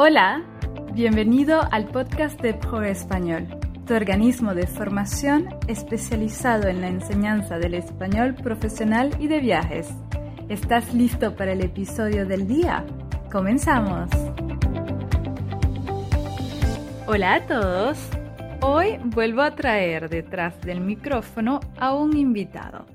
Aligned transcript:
Hola, 0.00 0.44
bienvenido 0.92 1.60
al 1.72 1.86
podcast 1.88 2.40
de 2.40 2.54
Pro 2.54 2.84
Español, 2.84 3.48
tu 3.84 3.94
organismo 3.94 4.54
de 4.54 4.68
formación 4.68 5.48
especializado 5.66 6.68
en 6.68 6.80
la 6.80 6.86
enseñanza 6.86 7.58
del 7.58 7.74
español 7.74 8.36
profesional 8.36 9.10
y 9.18 9.26
de 9.26 9.40
viajes. 9.40 9.92
¿Estás 10.48 10.94
listo 10.94 11.34
para 11.34 11.50
el 11.50 11.62
episodio 11.62 12.26
del 12.26 12.46
día? 12.46 12.86
¡Comenzamos! 13.32 14.08
Hola 17.08 17.34
a 17.34 17.46
todos. 17.48 17.98
Hoy 18.60 19.00
vuelvo 19.02 19.42
a 19.42 19.56
traer 19.56 20.08
detrás 20.08 20.60
del 20.60 20.80
micrófono 20.80 21.58
a 21.76 21.92
un 21.92 22.16
invitado. 22.16 22.86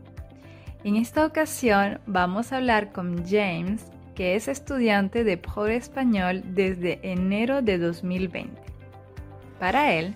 En 0.85 0.95
esta 0.95 1.25
ocasión 1.25 1.99
vamos 2.05 2.53
a 2.53 2.57
hablar 2.57 2.93
con 2.93 3.25
James 3.25 3.92
que 4.15 4.35
es 4.35 4.47
estudiante 4.47 5.23
de 5.23 5.37
Pro 5.37 5.67
Español 5.67 6.43
desde 6.45 6.99
enero 7.03 7.61
de 7.61 7.77
2020. 7.77 8.61
Para 9.59 9.93
él, 9.93 10.13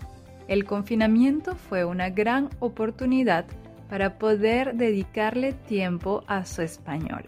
el 0.47 0.65
confinamiento 0.65 1.55
fue 1.55 1.83
una 1.83 2.09
gran 2.09 2.49
oportunidad 2.59 3.45
para 3.89 4.17
poder 4.17 4.75
dedicarle 4.75 5.53
tiempo 5.53 6.23
a 6.27 6.45
su 6.45 6.61
español. 6.61 7.23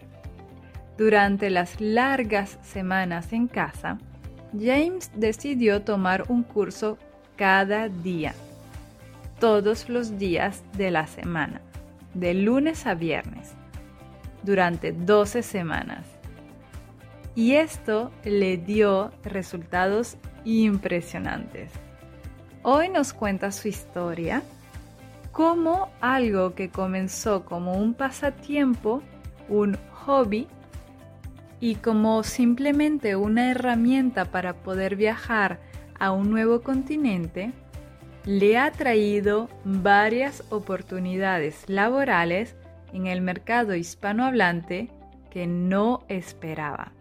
Durante 0.96 1.48
las 1.50 1.80
largas 1.80 2.58
semanas 2.62 3.32
en 3.32 3.48
casa, 3.48 3.98
James 4.58 5.10
decidió 5.14 5.82
tomar 5.82 6.24
un 6.28 6.42
curso 6.42 6.98
cada 7.36 7.88
día, 7.88 8.34
todos 9.38 9.88
los 9.88 10.18
días 10.18 10.62
de 10.76 10.90
la 10.90 11.06
semana, 11.06 11.62
de 12.12 12.34
lunes 12.34 12.86
a 12.86 12.94
viernes, 12.94 13.52
durante 14.42 14.92
12 14.92 15.42
semanas 15.42 16.19
y 17.34 17.54
esto 17.54 18.10
le 18.24 18.56
dio 18.56 19.10
resultados 19.22 20.16
impresionantes. 20.44 21.72
Hoy 22.62 22.88
nos 22.88 23.12
cuenta 23.12 23.52
su 23.52 23.68
historia, 23.68 24.42
cómo 25.32 25.88
algo 26.00 26.54
que 26.54 26.68
comenzó 26.70 27.44
como 27.44 27.74
un 27.74 27.94
pasatiempo, 27.94 29.02
un 29.48 29.76
hobby, 29.92 30.46
y 31.60 31.74
como 31.76 32.22
simplemente 32.22 33.16
una 33.16 33.50
herramienta 33.50 34.24
para 34.24 34.54
poder 34.54 34.96
viajar 34.96 35.60
a 35.98 36.10
un 36.10 36.30
nuevo 36.30 36.62
continente, 36.62 37.52
le 38.24 38.58
ha 38.58 38.70
traído 38.72 39.48
varias 39.64 40.42
oportunidades 40.48 41.64
laborales 41.68 42.56
en 42.92 43.06
el 43.06 43.20
mercado 43.20 43.74
hispanohablante 43.74 44.88
que 45.30 45.46
no 45.46 46.04
esperaba. 46.08 46.92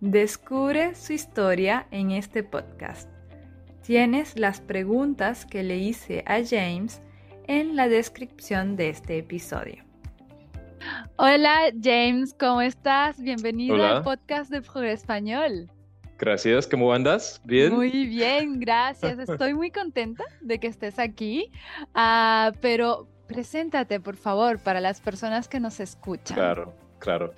Descubre 0.00 0.94
su 0.94 1.12
historia 1.12 1.86
en 1.90 2.10
este 2.10 2.42
podcast. 2.42 3.06
Tienes 3.82 4.38
las 4.38 4.62
preguntas 4.62 5.44
que 5.44 5.62
le 5.62 5.76
hice 5.76 6.24
a 6.26 6.38
James 6.42 7.02
en 7.46 7.76
la 7.76 7.86
descripción 7.86 8.76
de 8.76 8.88
este 8.88 9.18
episodio. 9.18 9.84
Hola 11.16 11.70
James, 11.82 12.32
¿cómo 12.32 12.62
estás? 12.62 13.20
Bienvenido 13.20 13.74
al 13.84 14.02
podcast 14.02 14.50
de 14.50 14.62
Pro 14.62 14.80
Español. 14.84 15.70
Gracias, 16.18 16.66
¿cómo 16.66 16.94
andas? 16.94 17.38
¿Bien? 17.44 17.74
Muy 17.74 17.90
bien, 18.06 18.58
gracias. 18.58 19.18
Estoy 19.28 19.52
muy 19.52 19.70
contenta 19.70 20.24
de 20.40 20.58
que 20.58 20.68
estés 20.68 20.98
aquí, 20.98 21.52
uh, 21.94 22.56
pero 22.62 23.06
preséntate, 23.26 24.00
por 24.00 24.16
favor, 24.16 24.60
para 24.60 24.80
las 24.80 25.02
personas 25.02 25.46
que 25.46 25.60
nos 25.60 25.78
escuchan. 25.78 26.36
Claro, 26.38 26.74
claro. 26.98 27.34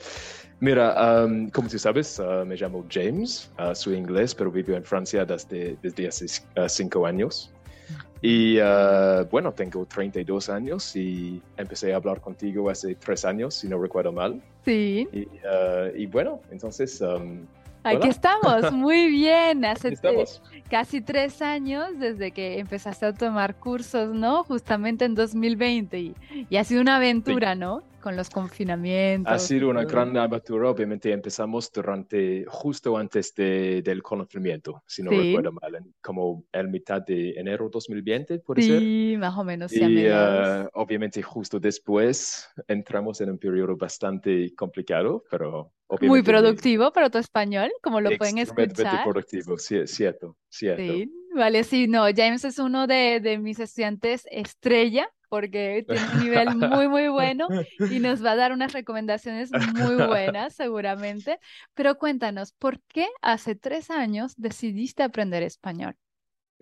Mira, 0.63 1.27
como 1.53 1.69
tú 1.69 1.77
sabes, 1.77 2.21
ah, 2.21 2.45
me 2.47 2.55
llamo 2.55 2.87
James, 2.89 3.51
uh, 3.59 3.75
soy 3.75 3.97
inglés, 3.97 4.33
pero 4.33 4.49
vivo 4.49 4.77
en 4.77 4.85
Francia 4.85 5.25
desde, 5.25 5.77
desde 5.83 6.07
hace 6.07 6.27
ah, 6.55 6.69
cinco 6.69 7.05
años. 7.05 7.51
Y 8.25 8.61
bueno, 9.33 9.53
tengo 9.53 9.85
32 9.85 10.49
años 10.49 10.95
y 10.95 11.43
empecé 11.57 11.93
a 11.93 11.97
hablar 11.97 12.21
contigo 12.21 12.71
hace 12.71 12.95
tres 12.95 13.25
años, 13.25 13.55
si 13.55 13.67
no 13.67 13.77
recuerdo 13.83 14.12
mal. 14.12 14.41
Sí. 14.65 15.09
Y, 15.12 15.27
y 16.01 16.06
bueno, 16.06 16.41
entonces 16.53 17.03
Aquí 17.84 18.09
estamos, 18.09 18.72
muy 18.72 19.09
bien. 19.09 19.65
Hace 19.65 19.94
casi 20.70 21.00
tres 21.00 21.43
años 21.43 21.98
desde 21.98 22.31
que 22.31 22.59
empezaste 22.59 23.06
a 23.06 23.12
tomar 23.12 23.56
cursos, 23.56 24.15
¿no? 24.15 24.44
Justamente 24.44 25.04
en 25.04 25.15
2020 25.15 25.98
y, 25.98 26.15
y 26.48 26.56
ha 26.56 26.65
sido 26.65 26.81
una 26.81 26.97
aventura, 26.97 27.54
¿no? 27.54 27.82
Con 28.00 28.16
los 28.16 28.31
confinamientos. 28.31 29.32
Ha 29.32 29.38
sido 29.38 29.69
una 29.69 29.84
gran 29.84 30.16
aventura, 30.16 30.71
obviamente 30.71 31.12
empezamos 31.12 31.71
durante, 31.71 32.44
justo 32.48 32.97
antes 32.97 33.32
de, 33.34 33.81
del 33.82 34.03
confinamiento, 34.03 34.82
si 34.87 35.03
no 35.04 35.10
recuerdo 35.10 35.53
mal, 35.53 35.84
como 36.00 36.44
el 36.50 36.69
mitad 36.69 37.00
de 37.03 37.31
enero 37.32 37.69
2020, 37.71 38.41
puede 38.41 38.62
ser. 38.62 38.81
Sí, 38.81 39.15
más 39.19 39.37
o 39.38 39.44
menos. 39.44 39.72
Y 39.72 40.09
uh, 40.09 40.69
obviamente 40.72 41.22
justo 41.22 41.60
después 41.60 42.48
entramos 42.66 43.21
en 43.21 43.31
un 43.31 43.38
periodo 43.38 43.76
bastante 43.76 44.53
complicado, 44.56 45.22
pero 45.31 45.71
muy 46.00 46.22
productivo 46.22 46.92
para 46.92 47.10
tu 47.10 47.19
español, 47.19 47.70
como 47.82 48.00
lo 48.00 48.10
pueden 48.16 48.38
escuchar. 48.38 49.04
Productivo, 49.04 49.58
sí, 49.58 49.86
cierto, 49.86 50.36
cierto. 50.48 50.82
Sí, 50.82 51.12
vale, 51.34 51.64
sí, 51.64 51.86
no, 51.88 52.04
James 52.14 52.44
es 52.44 52.58
uno 52.58 52.86
de, 52.86 53.20
de 53.20 53.38
mis 53.38 53.58
estudiantes 53.60 54.26
estrella 54.30 55.08
porque 55.32 55.86
tiene 55.88 56.03
un 56.12 56.25
nivel 56.25 56.56
muy, 56.56 56.88
muy 56.88 57.08
bueno 57.08 57.48
y 57.91 57.98
nos 58.00 58.22
va 58.22 58.32
a 58.32 58.36
dar 58.36 58.53
unas 58.53 58.75
recomendaciones 58.75 59.50
muy 59.50 59.94
buenas 59.94 60.54
seguramente. 60.56 61.38
Pero 61.72 61.97
cuéntanos, 61.97 62.53
¿por 62.53 62.82
qué 62.82 63.09
hace 63.22 63.54
tres 63.54 63.91
años 63.91 64.34
decidiste 64.36 65.03
aprender 65.03 65.42
español? 65.42 65.97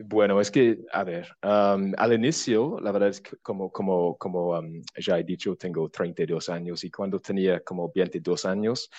Bueno, 0.05 0.41
es 0.41 0.51
que, 0.51 0.79
a 0.93 1.05
ver, 1.05 1.29
al 1.43 2.13
inicio, 2.13 2.79
la 2.81 2.93
verdad 2.93 3.11
es 3.11 3.21
que 3.21 3.37
como, 3.39 3.71
como, 3.71 4.17
como 4.17 4.61
ya 4.97 5.19
he 5.19 5.25
dicho, 5.25 5.57
tengo 5.57 5.89
32 5.91 6.49
años 6.49 6.85
y 6.85 6.91
cuando 6.91 7.21
tenía 7.21 7.61
como 7.61 7.91
22 7.95 8.45
años, 8.47 8.91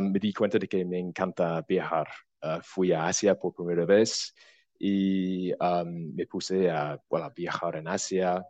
me 0.00 0.18
di 0.18 0.32
cuenta 0.32 0.58
de 0.58 0.68
que 0.68 0.84
me 0.84 0.98
encanta 0.98 1.62
viajar. 1.68 2.08
Ah, 2.40 2.60
fui 2.62 2.92
a 2.92 3.06
Asia 3.06 3.38
por 3.38 3.54
primera 3.54 3.84
vez 3.84 4.34
y 4.78 5.52
me 5.86 6.26
puse 6.26 6.70
a, 6.70 6.98
viajar 7.36 7.76
en 7.76 7.86
Asia 7.88 8.44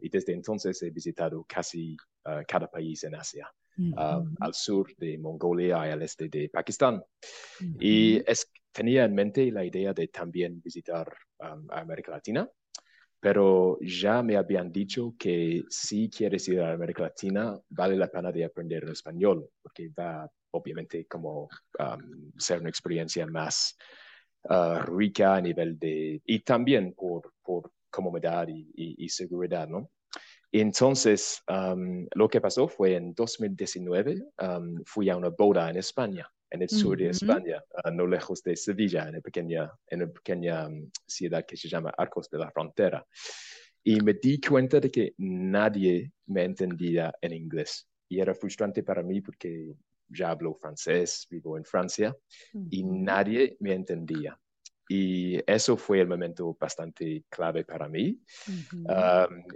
y 0.00 0.08
desde 0.08 0.34
entonces 0.34 0.82
he 0.82 0.90
visitado 0.90 1.44
casi 1.48 1.96
ah, 2.24 2.42
cada 2.46 2.68
país 2.68 3.04
en 3.04 3.14
Asia. 3.14 3.50
al 3.96 4.54
sur 4.54 4.92
de 4.96 5.16
Mongolia 5.18 5.86
y 5.86 5.90
al 5.90 6.02
este 6.02 6.28
de 6.28 6.48
Pakistán. 6.48 7.02
Y 7.78 8.16
es, 8.28 8.50
tenía 8.72 9.04
en 9.04 9.14
mente 9.14 9.50
la 9.50 9.64
idea 9.64 9.92
de 9.92 10.08
también 10.08 10.60
visitar 10.62 11.12
América 11.70 12.12
Latina, 12.12 12.48
pero 13.20 13.78
ya 13.80 14.22
me 14.22 14.36
habían 14.36 14.70
dicho 14.70 15.14
que 15.18 15.64
si 15.68 16.08
quieres 16.08 16.46
ir 16.48 16.60
a 16.60 16.72
América 16.72 17.02
Latina, 17.02 17.58
vale 17.70 17.96
la 17.96 18.08
pena 18.08 18.30
de 18.30 18.44
aprender 18.44 18.84
el 18.84 18.92
español, 18.92 19.48
porque 19.60 19.88
va 19.88 20.30
obviamente 20.52 21.06
como 21.06 21.48
um, 21.78 22.32
ser 22.36 22.60
una 22.60 22.70
experiencia 22.70 23.26
más 23.26 23.76
uh, 24.44 24.80
rica 24.86 25.36
a 25.36 25.40
nivel 25.40 25.78
de, 25.78 26.22
y 26.24 26.40
también 26.40 26.94
por, 26.94 27.34
por 27.42 27.72
comodidad 27.90 28.46
y, 28.48 29.08
seguridad, 29.08 29.66
¿no? 29.66 29.90
Entonces, 30.52 31.42
lo 32.14 32.28
que 32.28 32.40
pasó 32.40 32.68
fue 32.68 32.96
en 32.96 33.12
2019, 33.12 34.22
fui 34.84 35.10
a 35.10 35.16
una 35.16 35.28
boda 35.28 35.68
en 35.68 35.76
España 35.76 36.30
en 36.50 36.62
el 36.62 36.68
sur 36.68 36.98
de 36.98 37.10
España, 37.10 37.62
no 37.92 38.06
lejos 38.06 38.42
de 38.42 38.56
Sevilla, 38.56 39.02
en 39.02 39.10
una 39.10 39.20
pequeña, 39.20 39.70
en 39.86 40.02
una 40.02 40.12
pequeña 40.12 40.68
mm, 40.68 40.90
ciudad 41.06 41.44
que 41.46 41.56
se 41.56 41.68
llama 41.68 41.92
Arcos 41.96 42.28
de 42.30 42.38
la 42.38 42.50
Frontera. 42.50 43.04
Y 43.84 44.00
me 44.00 44.14
di 44.14 44.40
cuenta 44.40 44.80
de 44.80 44.90
que 44.90 45.14
nadie 45.18 46.12
me 46.26 46.44
entendía 46.44 47.12
en 47.20 47.32
inglés. 47.32 47.86
Y 48.08 48.20
era 48.20 48.34
frustrante 48.34 48.82
para 48.82 49.02
mí 49.02 49.20
porque 49.20 49.74
ya 50.08 50.30
hablo 50.30 50.54
francés, 50.54 51.26
vivo 51.30 51.56
en 51.56 51.64
Francia, 51.64 52.16
y 52.70 52.82
nadie 52.82 53.56
me 53.60 53.74
entendía. 53.74 54.38
Y 54.88 55.38
eso 55.50 55.76
fue 55.76 56.00
el 56.00 56.08
momento 56.08 56.56
bastante 56.58 57.24
clave 57.28 57.64
para 57.64 57.88
mí. 57.88 58.18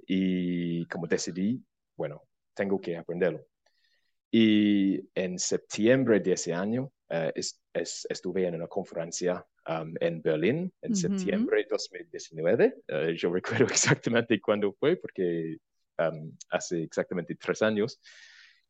y 0.06 0.84
como 0.86 1.06
decidí, 1.06 1.62
bueno, 1.96 2.22
tengo 2.54 2.80
que 2.80 2.96
aprenderlo. 2.96 3.46
Y 4.34 4.98
en 5.14 5.38
septiembre 5.38 6.18
de 6.20 6.32
ese 6.32 6.54
año 6.54 6.90
eh, 7.10 7.34
estuve 7.74 8.46
en 8.46 8.54
una 8.54 8.66
conferencia 8.66 9.46
um, 9.68 9.94
en 10.00 10.22
Berlín, 10.22 10.72
en 10.80 10.96
septiembre 10.96 11.58
de 11.58 11.68
2019. 11.68 12.76
Eh, 12.88 13.14
yo 13.14 13.30
recuerdo 13.34 13.66
exactamente 13.66 14.40
cuándo 14.40 14.72
fue, 14.72 14.96
porque 14.96 15.58
um, 15.98 16.34
hace 16.48 16.82
exactamente 16.82 17.34
tres 17.34 17.60
años. 17.60 18.00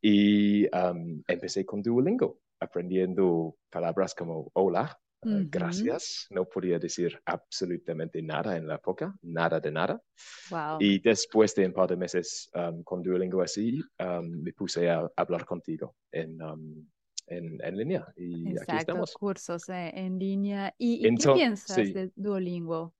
Y 0.00 0.64
um, 0.76 1.22
empecé 1.28 1.64
con 1.64 1.80
Duolingo, 1.80 2.40
aprendiendo 2.58 3.54
palabras 3.70 4.16
como 4.16 4.50
hola, 4.54 4.98
eh, 5.24 5.46
gracias. 5.48 6.26
No 6.30 6.44
podía 6.44 6.78
decir 6.78 7.20
absolutamente 7.24 8.22
nada 8.22 8.56
en 8.56 8.66
la 8.66 8.76
época, 8.76 9.14
nada 9.22 9.60
de 9.60 9.70
nada. 9.70 10.02
Y 10.80 10.98
después 11.00 11.54
de 11.54 11.66
un 11.66 11.72
par 11.72 11.88
de 11.88 11.96
meses 11.96 12.50
um, 12.54 12.82
con 12.82 13.02
Duolingo 13.02 13.42
así, 13.42 13.80
um, 13.98 14.42
me 14.42 14.52
puse 14.52 14.90
a 14.90 15.08
hablar 15.16 15.44
contigo 15.44 15.94
en, 16.10 16.40
um, 16.42 16.86
en, 17.26 17.58
en 17.62 17.76
línea 17.76 18.06
y 18.16 18.48
aquí 18.48 18.52
Exacto, 18.52 18.76
estamos. 18.78 19.12
cursos 19.14 19.68
eh, 19.68 19.92
en 19.94 20.18
línea. 20.18 20.74
¿Y, 20.78 20.94
y 20.94 21.02
qué 21.02 21.08
Entonces, 21.08 21.34
piensas 21.34 21.76
sí. 21.76 21.92
de 21.92 22.12
Duolingo? 22.16 22.94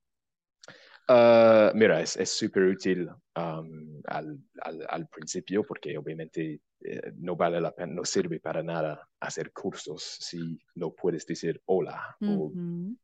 Ah, 1.09 1.73
mira, 1.75 2.01
es 2.01 2.17
es 2.17 2.31
súper 2.31 2.65
útil 2.65 3.09
am, 3.35 4.01
al, 4.07 4.39
al, 4.63 4.87
al 4.89 5.09
principio 5.09 5.65
porque 5.65 5.99
obviamente 5.99 6.61
eh, 6.85 7.13
no 7.17 7.37
vale 7.37 7.61
la 7.61 7.73
pena, 7.73 7.95
no 7.95 8.05
sirve 8.05 8.41
para 8.41 8.63
nada 8.63 9.09
hacer 9.21 9.53
cursos 9.53 10.03
si 10.21 10.59
no 10.75 10.93
puedes 10.93 11.27
decir 11.27 11.61
hola 11.67 12.17
o 12.21 12.53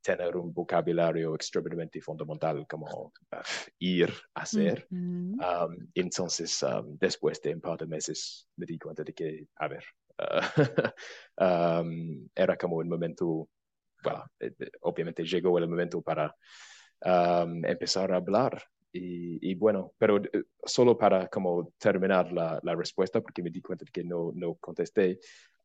tener 0.03 0.37
un 0.37 0.53
vocabulario 0.53 1.35
extremadamente 1.35 2.01
fundamental 2.01 2.67
como 2.69 3.13
ah, 3.33 3.43
ir 3.79 4.13
hacer. 4.35 4.87
Um, 4.91 5.37
entonces, 5.95 6.63
um, 6.63 6.97
después 6.99 7.41
de 7.41 7.55
un 7.55 7.61
par 7.61 7.79
de 7.79 7.87
meses, 7.87 8.49
me 8.57 8.67
di 8.67 8.79
cuenta 8.79 9.05
de 9.05 9.13
que, 9.13 9.47
a 9.57 9.69
ver, 9.69 9.85
uh, 11.41 11.81
um, 11.81 12.29
era 12.35 12.57
como 12.57 12.77
un 12.77 12.89
momento, 12.89 13.49
bueno, 14.03 14.25
eh, 14.41 14.53
eh, 14.59 14.71
obviamente 14.81 15.25
llegó 15.25 15.57
el 15.59 15.69
momento 15.69 16.03
para 16.03 16.35
um, 17.05 17.65
empezar 17.65 18.13
a 18.13 18.17
hablar. 18.17 18.63
Y, 18.93 19.39
y 19.51 19.55
bueno, 19.55 19.93
pero 19.99 20.17
eh, 20.19 20.45
solo 20.65 20.97
para 20.97 21.29
como 21.29 21.73
terminar 21.79 22.33
la, 22.33 22.59
la 22.63 22.75
respuesta, 22.75 23.21
porque 23.21 23.43
me 23.43 23.51
di 23.51 23.61
cuenta 23.61 23.85
de 23.85 23.91
que 23.93 24.05
no, 24.05 24.33
no 24.35 24.55
contesté, 24.57 25.19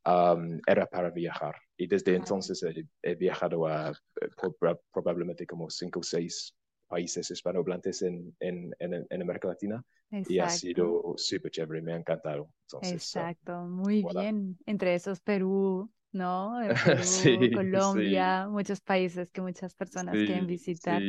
um, 0.05 0.59
era 0.67 0.85
para 0.87 1.09
viajar. 1.09 1.55
Y 1.77 1.87
desde 1.87 2.15
Claro. 2.15 2.15
entonces 2.15 2.61
he, 2.63 2.85
he 3.01 3.15
viajado 3.15 3.65
a 3.67 3.91
eh, 3.91 4.27
por- 4.59 4.81
probablemente 4.91 5.45
como 5.47 5.69
cinco 5.69 5.99
o 6.01 6.03
seis 6.03 6.55
países 6.87 7.29
hispanohablantes 7.31 8.01
en, 8.03 8.35
en, 8.39 8.73
en, 8.79 9.05
en 9.09 9.21
América 9.21 9.47
Latina 9.47 9.83
y 10.25 10.39
ha 10.39 10.47
Exacto, 10.47 10.49
sido 10.49 11.13
súper 11.17 11.51
chévere, 11.51 11.81
me 11.81 11.93
ha 11.93 11.97
encantado. 11.97 12.49
Entonces, 12.65 13.15
ah, 13.17 13.29
exacto, 13.31 13.63
muy 13.67 14.03
voilà. 14.03 14.25
bien. 14.25 14.57
Entre 14.65 14.95
esos 14.95 15.19
Perú, 15.21 15.91
¿no? 16.13 16.59
Perú, 16.83 17.49
Sí, 17.49 17.51
sí, 17.51 17.51
Colombia, 17.51 18.47
muchos 18.49 18.81
países 18.81 19.29
que 19.31 19.41
muchas 19.41 19.73
personas 19.75 20.23
quieren 20.23 20.45
sí, 20.45 20.47
visitar. 20.47 21.05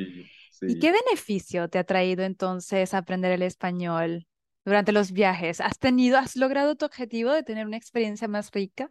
sí, 0.51 0.67
¿Y 0.67 0.77
qué 0.79 0.93
beneficio 0.93 1.69
te 1.69 1.79
ha 1.79 1.85
traído 1.85 2.25
entonces 2.25 2.95
aprender 2.95 3.33
el 3.33 3.43
español 3.43 4.27
durante 4.65 4.93
los 4.93 5.13
viajes? 5.13 5.61
¿Has 5.61 5.79
tenido, 5.79 6.19
has 6.19 6.37
logrado 6.37 6.77
tu 6.77 6.87
objetivo 6.87 7.33
de 7.33 7.43
tener 7.43 7.67
una 7.67 7.77
experiencia 7.77 8.29
más 8.29 8.51
rica? 8.53 8.91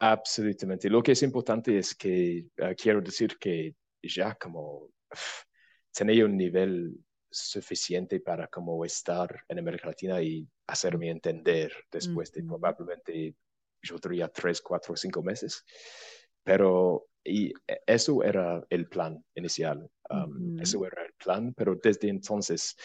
Absolutamente. 0.00 0.90
Lo 0.90 1.02
que 1.02 1.12
es 1.12 1.22
importante 1.22 1.78
es 1.78 1.94
que 1.94 2.46
eh, 2.56 2.74
quiero 2.76 3.00
decir 3.00 3.38
que 3.38 3.74
ya 4.02 4.34
como 4.34 4.90
tenía 5.92 6.24
un 6.24 6.36
nivel 6.36 6.96
suficiente 7.30 8.20
para 8.20 8.46
como 8.48 8.84
estar 8.84 9.42
en 9.48 9.58
América 9.58 9.86
Latina 9.88 10.20
y 10.22 10.46
hacerme 10.66 11.10
entender 11.10 11.72
después 11.90 12.30
de 12.32 12.42
probablemente, 12.44 13.34
yo 13.82 13.96
diría, 13.98 14.28
tres, 14.28 14.60
cuatro, 14.60 14.96
cinco 14.96 15.22
meses. 15.22 15.64
Pero 16.44 17.06
y 17.24 17.52
eso 17.86 18.22
era 18.24 18.64
el 18.68 18.88
plan 18.88 19.24
inicial. 19.34 19.88
Um, 20.10 20.50
ujú, 20.50 20.58
eso 20.58 20.84
era 20.86 21.04
el 21.06 21.12
plan, 21.14 21.54
pero 21.54 21.76
desde 21.76 22.08
entonces 22.08 22.76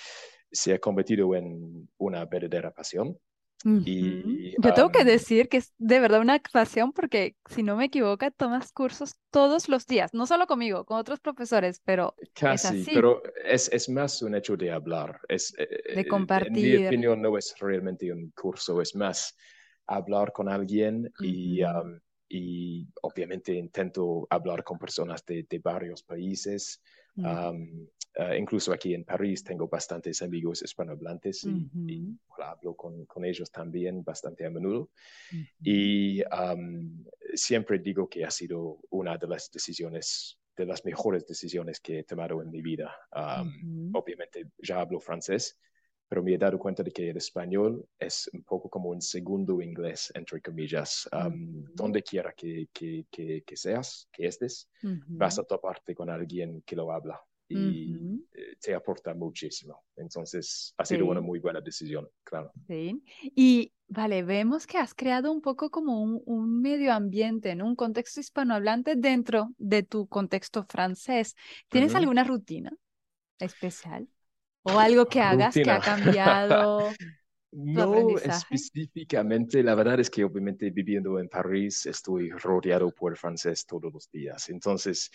se 0.52 0.74
ha 0.74 0.80
convertido 0.80 1.36
en 1.36 1.90
una 1.98 2.26
verdadera 2.26 2.72
pasión. 2.72 3.18
ujú. 3.66 3.86
Y 3.86 4.56
Yo 4.58 4.74
tengo 4.74 4.90
que 4.92 5.04
um, 5.04 5.06
decir 5.06 5.50
que 5.50 5.58
es 5.58 5.74
de 5.78 6.00
verdad 6.00 6.22
una 6.22 6.40
pasión 6.52 6.92
porque, 6.94 7.36
si 7.50 7.64
no 7.64 7.76
me 7.76 7.86
equivoco, 7.86 8.30
tomas 8.32 8.72
cursos 8.72 9.16
todos 9.32 9.70
los 9.70 9.86
días, 9.88 10.14
no 10.14 10.26
solo 10.28 10.48
conmigo, 10.48 10.86
con 10.86 10.98
otros 11.00 11.20
profesores, 11.20 11.82
pero 11.84 12.18
es 12.48 12.66
Casi, 12.74 12.86
así, 12.86 12.92
pero 12.92 13.22
es, 13.46 13.70
es 13.72 13.90
más 13.90 14.22
un 14.24 14.34
hecho 14.36 14.58
de 14.58 14.72
hablar. 14.72 15.20
Es, 15.28 15.54
eh, 15.58 15.68
de 15.90 16.06
eh, 16.06 16.30
en 16.46 16.60
mi 16.60 16.76
compartir. 16.76 16.76
opinión, 16.76 17.22
no 17.22 17.38
es 17.38 17.54
realmente 17.60 18.12
un 18.12 18.32
curso, 18.32 18.82
es 18.82 18.96
más 18.96 19.36
hablar 19.88 20.32
con 20.34 20.50
alguien 20.50 21.14
y, 21.20 21.62
Ujú, 21.62 21.64
um, 21.64 22.00
y 22.30 22.88
obviamente 23.02 23.54
intento 23.54 24.28
hablar 24.30 24.64
con 24.64 24.78
personas 24.78 25.26
de, 25.26 25.46
de 25.50 25.60
varios 25.60 26.04
países. 26.04 26.82
ujú, 27.18 27.50
Um, 27.50 27.88
eh, 28.16 28.38
incluso 28.40 28.74
aquí 28.74 28.94
en 28.94 29.06
París 29.06 29.44
tengo 29.44 29.68
bastantes 29.68 30.22
amigos 30.22 30.62
hispanohablantes 30.64 31.46
y, 31.46 31.72
y, 31.88 32.02
ujú, 32.02 32.18
bueno, 32.28 32.46
hablo 32.52 32.76
con, 32.76 33.06
con 33.06 33.26
ellos 33.26 33.52
también 33.52 34.04
bastante 34.04 34.46
a 34.46 34.50
menudo. 34.50 34.92
Y 35.64 36.22
um, 36.26 37.06
siempre 37.34 37.80
digo 37.80 38.10
que 38.10 38.24
ha 38.26 38.32
sido 38.32 38.80
una 38.90 39.18
de 39.18 39.28
las 39.28 39.52
decisiones, 39.52 40.40
de 40.56 40.66
las 40.66 40.86
mejores 40.86 41.26
decisiones 41.26 41.80
que 41.80 42.00
he 42.00 42.04
tomado 42.04 42.42
en 42.42 42.50
mi 42.52 42.62
vida. 42.62 42.96
Um, 43.16 43.52
ujú. 43.62 43.94
obviamente 43.94 44.52
ya 44.58 44.80
hablo 44.82 45.00
francés, 45.00 45.60
pero 46.08 46.24
me 46.24 46.34
he 46.34 46.38
dado 46.38 46.58
cuenta 46.60 46.84
de 46.84 46.92
que 46.92 47.10
el 47.10 47.18
español 47.18 47.88
es 48.00 48.30
un 48.34 48.44
poco 48.44 48.70
como 48.70 48.90
un 48.90 49.02
segundo 49.02 49.62
inglés, 49.62 50.12
entre 50.16 50.42
comillas. 50.42 51.10
Um, 51.14 51.66
Ujú, 51.66 51.74
donde 51.74 52.02
quiera 52.04 52.34
que, 52.34 52.70
que, 52.74 53.06
que, 53.12 53.44
que 53.44 53.58
seas, 53.58 54.08
que 54.12 54.28
estés, 54.28 54.70
vas 55.16 55.38
ujú, 55.38 55.40
a 55.40 55.44
toparte 55.44 55.96
con 55.96 56.10
alguien 56.10 56.62
que 56.66 56.76
lo 56.76 56.92
habla 56.92 57.22
y 57.50 57.96
ujú. 57.96 58.24
eh, 58.34 58.56
te 58.62 58.74
aporta 58.76 59.14
muchísimo. 59.14 59.84
Entonces, 59.96 60.74
ha 60.78 60.86
sido 60.86 61.06
una 61.08 61.22
Sí, 61.22 61.22
muy 61.22 61.40
buena 61.40 61.62
decisión, 61.62 62.10
claro. 62.24 62.54
sí. 62.68 63.04
Y 63.36 63.74
vale, 63.88 64.24
vemos 64.24 64.68
que 64.68 64.78
has 64.78 64.94
creado 64.94 65.32
un 65.32 65.42
poco 65.42 65.70
como 65.72 66.02
un, 66.02 66.22
un 66.26 66.62
medio 66.62 66.94
ambiente, 66.94 67.56
¿no? 67.56 67.66
Un 67.66 67.76
contexto 67.76 68.20
hispanohablante 68.20 68.96
dentro 68.96 69.50
de 69.58 69.84
tu 69.84 70.08
contexto 70.08 70.66
francés. 70.70 71.36
¿Tienes 71.70 71.96
alguna 71.96 72.24
rutina 72.24 72.72
especial? 73.40 74.10
¿O 74.70 74.72
algo 74.86 75.04
que 75.12 75.22
hagas 75.32 75.56
que 75.64 75.72
Rutina. 75.72 75.76
ha 75.76 75.82
cambiado 75.90 76.98
No 77.52 78.20
específicamente, 78.20 79.64
la 79.64 79.74
verdad 79.76 80.00
es 80.02 80.10
que 80.10 80.24
obviamente 80.24 80.70
viviendo 80.70 81.18
en 81.20 81.30
París 81.30 81.86
estoy 81.86 82.30
rodeado 82.32 82.92
por 82.92 83.18
francés 83.18 83.66
todos 83.66 83.92
los 83.94 84.12
días. 84.12 84.50
Entonces, 84.50 85.10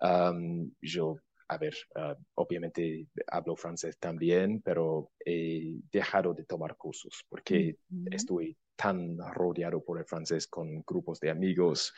um, 0.00 0.70
yo, 0.80 1.16
a 1.48 1.58
ver, 1.58 1.74
uh, 1.96 2.14
obviamente 2.34 3.08
hablo 3.26 3.56
francés 3.56 3.98
también, 3.98 4.62
pero 4.62 5.10
he 5.24 5.80
dejado 5.90 6.34
de 6.34 6.44
tomar 6.44 6.76
cursos 6.76 7.24
porque 7.28 7.76
Ujú, 7.90 8.08
estoy 8.10 8.56
tan 8.76 9.18
rodeado 9.34 9.84
por 9.84 9.98
el 9.98 10.06
francés 10.06 10.46
con 10.46 10.82
grupos 10.86 11.20
de 11.20 11.30
amigos, 11.30 11.92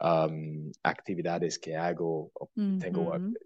um, 0.00 0.70
actividades 0.82 1.58
que 1.58 1.76
hago, 1.76 2.30
tengo 2.78 3.14
uh, 3.14 3.18
ujú, 3.18 3.36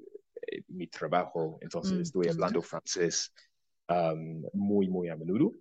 mi 0.68 0.86
trabajo, 0.86 1.58
entonces 1.60 2.00
estoy 2.00 2.26
ujú, 2.26 2.34
hablando 2.34 2.62
francés 2.62 3.32
um, 3.88 4.44
muy, 4.52 4.88
muy 4.88 5.08
a 5.08 5.16
menudo. 5.16 5.52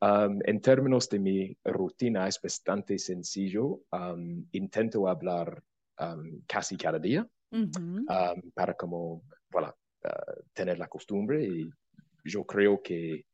Um, 0.00 0.40
en 0.44 0.60
términos 0.60 1.08
de 1.08 1.18
mi 1.18 1.56
rutina 1.64 2.26
es 2.26 2.40
bastante 2.40 2.98
sencillo. 2.98 3.82
Um, 3.92 4.46
intento 4.52 5.08
hablar 5.08 5.62
casi 6.46 6.78
cada 6.78 6.98
día 6.98 7.28
para 8.54 8.74
como, 8.74 9.22
voilà, 9.50 9.76
uh, 10.04 10.42
tener 10.54 10.78
la 10.78 10.88
costumbre 10.88 11.44
y 11.44 11.70
yo 12.24 12.44
creo 12.44 12.80
que 12.82 13.26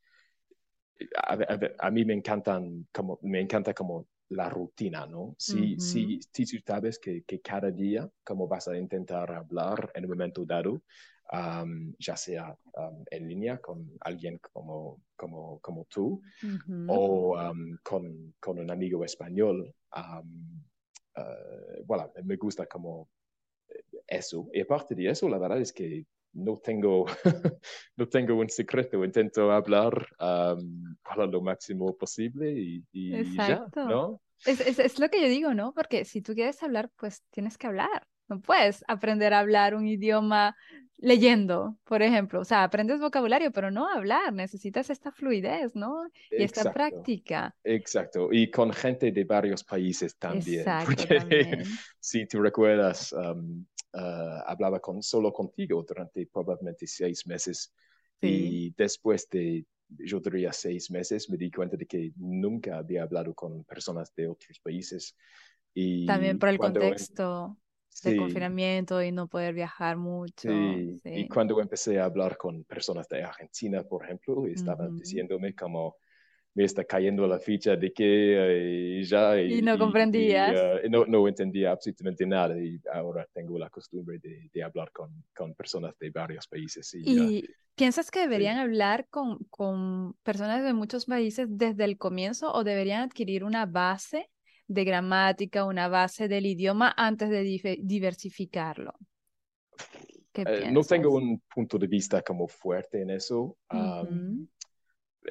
a, 1.17 1.35
a, 1.35 1.87
a, 1.87 1.91
mí 1.91 2.05
me 2.05 2.15
encantan 2.15 2.89
como, 2.93 3.21
me 3.23 3.41
encanta 3.41 3.73
como 3.73 4.09
la 4.31 4.49
rutina, 4.49 5.07
¿no? 5.07 5.35
Si, 5.39 5.75
Ujú, 5.75 5.81
si, 5.81 6.21
si 6.33 6.45
tú 6.47 6.63
sabes 6.67 6.99
que, 6.99 7.23
que 7.23 7.41
cada 7.41 7.71
día 7.71 8.09
como 8.25 8.49
vas 8.49 8.69
a 8.69 8.77
intentar 8.77 9.31
hablar 9.33 9.91
en 9.95 10.05
un 10.05 10.11
momento 10.11 10.45
dado, 10.45 10.83
um, 11.33 11.95
ya 11.99 12.17
sea 12.17 12.57
um, 12.75 13.05
en 13.11 13.29
línea 13.29 13.59
con 13.59 13.91
alguien 14.01 14.39
como, 14.53 15.01
como, 15.17 15.61
como 15.61 15.85
tú 15.85 16.23
ujú. 16.43 16.87
o 16.89 17.39
um, 17.39 17.77
con, 17.83 18.35
con, 18.41 18.59
un 18.59 18.71
amigo 18.71 19.05
español, 19.05 19.73
uh, 19.97 20.23
voilà, 21.87 22.11
me 22.25 22.37
gusta 22.37 22.67
como 22.67 23.09
eso. 24.07 24.49
Y 24.53 24.61
aparte 24.61 24.95
de 24.95 25.09
eso, 25.09 25.29
la 25.29 25.39
verdad 25.39 25.61
es 25.61 25.73
que 25.73 26.05
no 26.37 26.57
tengo, 26.59 27.07
no 27.97 28.09
tengo 28.09 28.35
un 28.37 28.49
secreto, 28.49 29.05
intento 29.05 29.51
hablar 29.51 30.07
um, 30.21 30.97
para 31.03 31.27
lo 31.27 31.41
máximo 31.41 31.97
posible 31.97 32.53
y, 32.53 32.85
y 32.93 33.11
ya, 33.37 33.55
Exacto. 33.55 33.89
¿no? 33.89 34.21
Es, 34.45 34.61
es, 34.61 34.79
es 34.79 34.99
lo 34.99 35.09
que 35.09 35.21
yo 35.21 35.29
digo, 35.29 35.55
¿no? 35.55 35.73
Porque 35.73 36.05
si 36.05 36.21
tú 36.21 36.35
quieres 36.35 36.63
hablar, 36.63 36.91
pues 36.97 37.23
tienes 37.31 37.57
que 37.57 37.67
hablar. 37.67 38.07
No 38.29 38.41
puedes 38.41 38.85
aprender 38.89 39.33
a 39.33 39.39
hablar 39.39 39.75
un 39.75 39.87
idioma 39.87 40.57
leyendo, 40.99 41.79
por 41.85 42.03
ejemplo. 42.03 42.41
O 42.41 42.45
sea, 42.45 42.65
aprendes 42.65 43.01
vocabulario, 43.01 43.53
pero 43.53 43.71
no 43.71 43.89
hablar. 43.89 44.33
Necesitas 44.33 44.91
esta 44.91 45.13
fluidez, 45.13 45.75
¿no? 45.75 46.07
Y 46.31 46.43
esta 46.43 46.63
Exacto, 46.63 46.73
práctica. 46.73 47.55
exacto. 47.65 48.29
Y 48.33 48.51
con 48.51 48.73
gente 48.73 49.13
de 49.13 49.25
varios 49.25 49.65
países 49.65 50.17
también, 50.17 50.61
Exacto, 50.67 50.87
porque 50.87 51.15
también. 51.15 51.65
si 52.01 52.27
tú 52.27 52.43
recuerdas, 52.43 53.13
um, 53.13 53.65
uh, 53.97 54.43
hablaba 54.47 54.81
con, 54.81 55.03
solo 55.03 55.33
contigo 55.33 55.85
durante 55.89 56.27
probablemente 56.27 56.87
seis 56.87 57.27
meses 57.27 57.73
Sí. 58.21 58.59
y 58.61 58.71
después 58.77 59.29
de, 59.31 59.67
yo 59.89 60.21
diría, 60.21 60.53
seis 60.53 60.91
meses, 60.91 61.31
me 61.31 61.37
di 61.37 61.51
cuenta 61.51 61.77
de 61.77 61.87
que 61.87 62.13
nunca 62.17 62.79
había 62.79 63.03
hablado 63.05 63.35
con 63.35 63.65
personas 63.65 64.15
de 64.15 64.29
otros 64.29 64.59
países. 64.61 65.17
Y 65.75 66.07
También 66.07 66.39
por 66.39 66.49
el 66.51 66.59
cuando, 66.59 66.81
contexto 66.81 67.57
de 68.03 68.11
sí, 68.11 68.17
confinamiento 68.17 69.03
y 69.03 69.13
no 69.13 69.29
poder 69.29 69.55
viajar 69.55 69.97
mucho. 69.97 70.51
Sí, 70.51 71.03
y 71.15 71.29
cuando 71.29 71.61
empecé 71.61 71.99
a 71.99 72.05
hablar 72.05 72.37
con 72.37 72.65
personas 72.65 73.09
de 73.09 73.23
Argentina, 73.23 73.83
por 73.83 74.05
ejemplo, 74.05 74.47
estaban 74.47 74.89
Ujú. 74.89 74.99
diciéndome 74.99 75.55
como, 75.55 75.97
me 76.57 76.65
está 76.65 76.85
cayendo 76.85 77.27
la 77.27 77.39
ficha 77.39 77.77
de 77.77 77.93
que 77.93 79.03
ya... 79.05 79.39
Y, 79.39 79.61
no 79.61 79.79
comprendías. 79.79 80.81
no, 80.89 81.05
no, 81.05 81.29
entendía 81.29 81.73
absolutamente 81.73 82.27
nada 82.27 82.59
y 82.59 82.81
ahora 82.91 83.29
tengo 83.31 83.59
la 83.59 83.69
costumbre 83.69 84.19
de, 84.19 84.49
de 84.51 84.63
hablar 84.63 84.91
con, 84.91 85.23
con, 85.35 85.55
personas 85.55 85.95
de 85.99 86.09
varios 86.09 86.49
países. 86.49 86.95
¿Y, 86.95 87.45
piensas 87.75 88.11
que 88.11 88.21
deberían 88.21 88.57
hablar 88.57 89.07
con, 89.11 89.45
con 89.51 90.15
personas 90.23 90.65
de 90.65 90.73
muchos 90.73 91.05
países 91.05 91.47
desde 91.51 91.85
el 91.85 91.99
comienzo 91.99 92.51
o 92.51 92.65
deberían 92.65 93.03
adquirir 93.03 93.45
una 93.45 93.67
base 93.67 94.31
de 94.67 94.85
gramática, 94.85 95.67
una 95.67 95.89
base 95.89 96.27
del 96.27 96.47
idioma 96.47 96.95
antes 96.97 97.29
de 97.29 97.77
diversificarlo? 97.83 98.95
Eh, 100.33 100.71
no 100.71 100.83
tengo 100.83 101.17
un 101.17 101.43
punto 101.55 101.79
de 101.79 101.87
vista 101.87 102.23
como 102.23 102.49
fuerte 102.49 103.03
en 103.03 103.11
eso. 103.11 103.57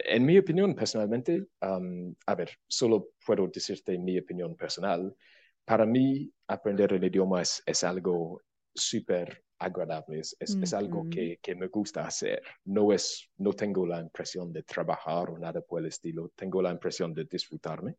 En 0.07 0.25
mi 0.25 0.38
opinión, 0.38 0.75
personalmente, 0.75 1.47
a 1.62 2.35
ver, 2.35 2.51
solo 2.67 3.09
puedo 3.25 3.47
decirte 3.47 3.97
mi 3.97 4.17
opinión 4.17 4.55
personal. 4.55 5.15
Para 5.63 5.85
mí, 5.85 6.31
aprender 6.47 6.93
el 6.93 7.03
idioma 7.03 7.41
es, 7.41 7.63
es 7.65 7.83
algo 7.83 8.41
súper 8.74 9.43
agradable, 9.57 10.19
es, 10.19 10.35
es, 10.39 10.74
algo 10.74 11.09
que, 11.09 11.39
que, 11.41 11.55
me 11.55 11.67
gusta 11.67 12.05
hacer. 12.05 12.41
No, 12.65 12.91
es, 12.93 13.29
no 13.38 13.53
tengo 13.53 13.85
la 13.88 14.00
impresión 14.00 14.51
de 14.51 14.63
trabajar 14.63 15.31
o 15.31 15.39
nada 15.39 15.62
por 15.62 15.79
el 15.79 15.88
estilo, 15.88 16.31
tengo 16.35 16.62
la 16.62 16.71
impresión 16.71 17.13
de 17.13 17.25
disfrutarme. 17.25 17.95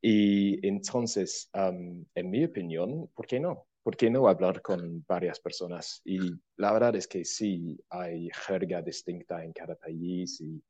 Y 0.00 0.66
entonces, 0.66 1.50
en 1.52 2.30
mi 2.30 2.44
opinión, 2.44 3.08
¿por 3.14 3.26
qué 3.26 3.40
no? 3.40 3.66
¿Por 3.82 3.96
qué 3.96 4.10
no 4.10 4.28
hablar 4.28 4.62
con 4.62 5.04
varias 5.06 5.40
personas? 5.40 6.00
Y 6.04 6.18
la 6.56 6.72
verdad 6.72 6.96
es 6.96 7.08
que 7.08 7.24
sí, 7.24 7.78
hay 7.88 8.28
jerga 8.46 8.82
distinta 8.82 9.44
en 9.44 9.52
cada 9.52 9.74
país 9.74 10.40
y 10.40 10.62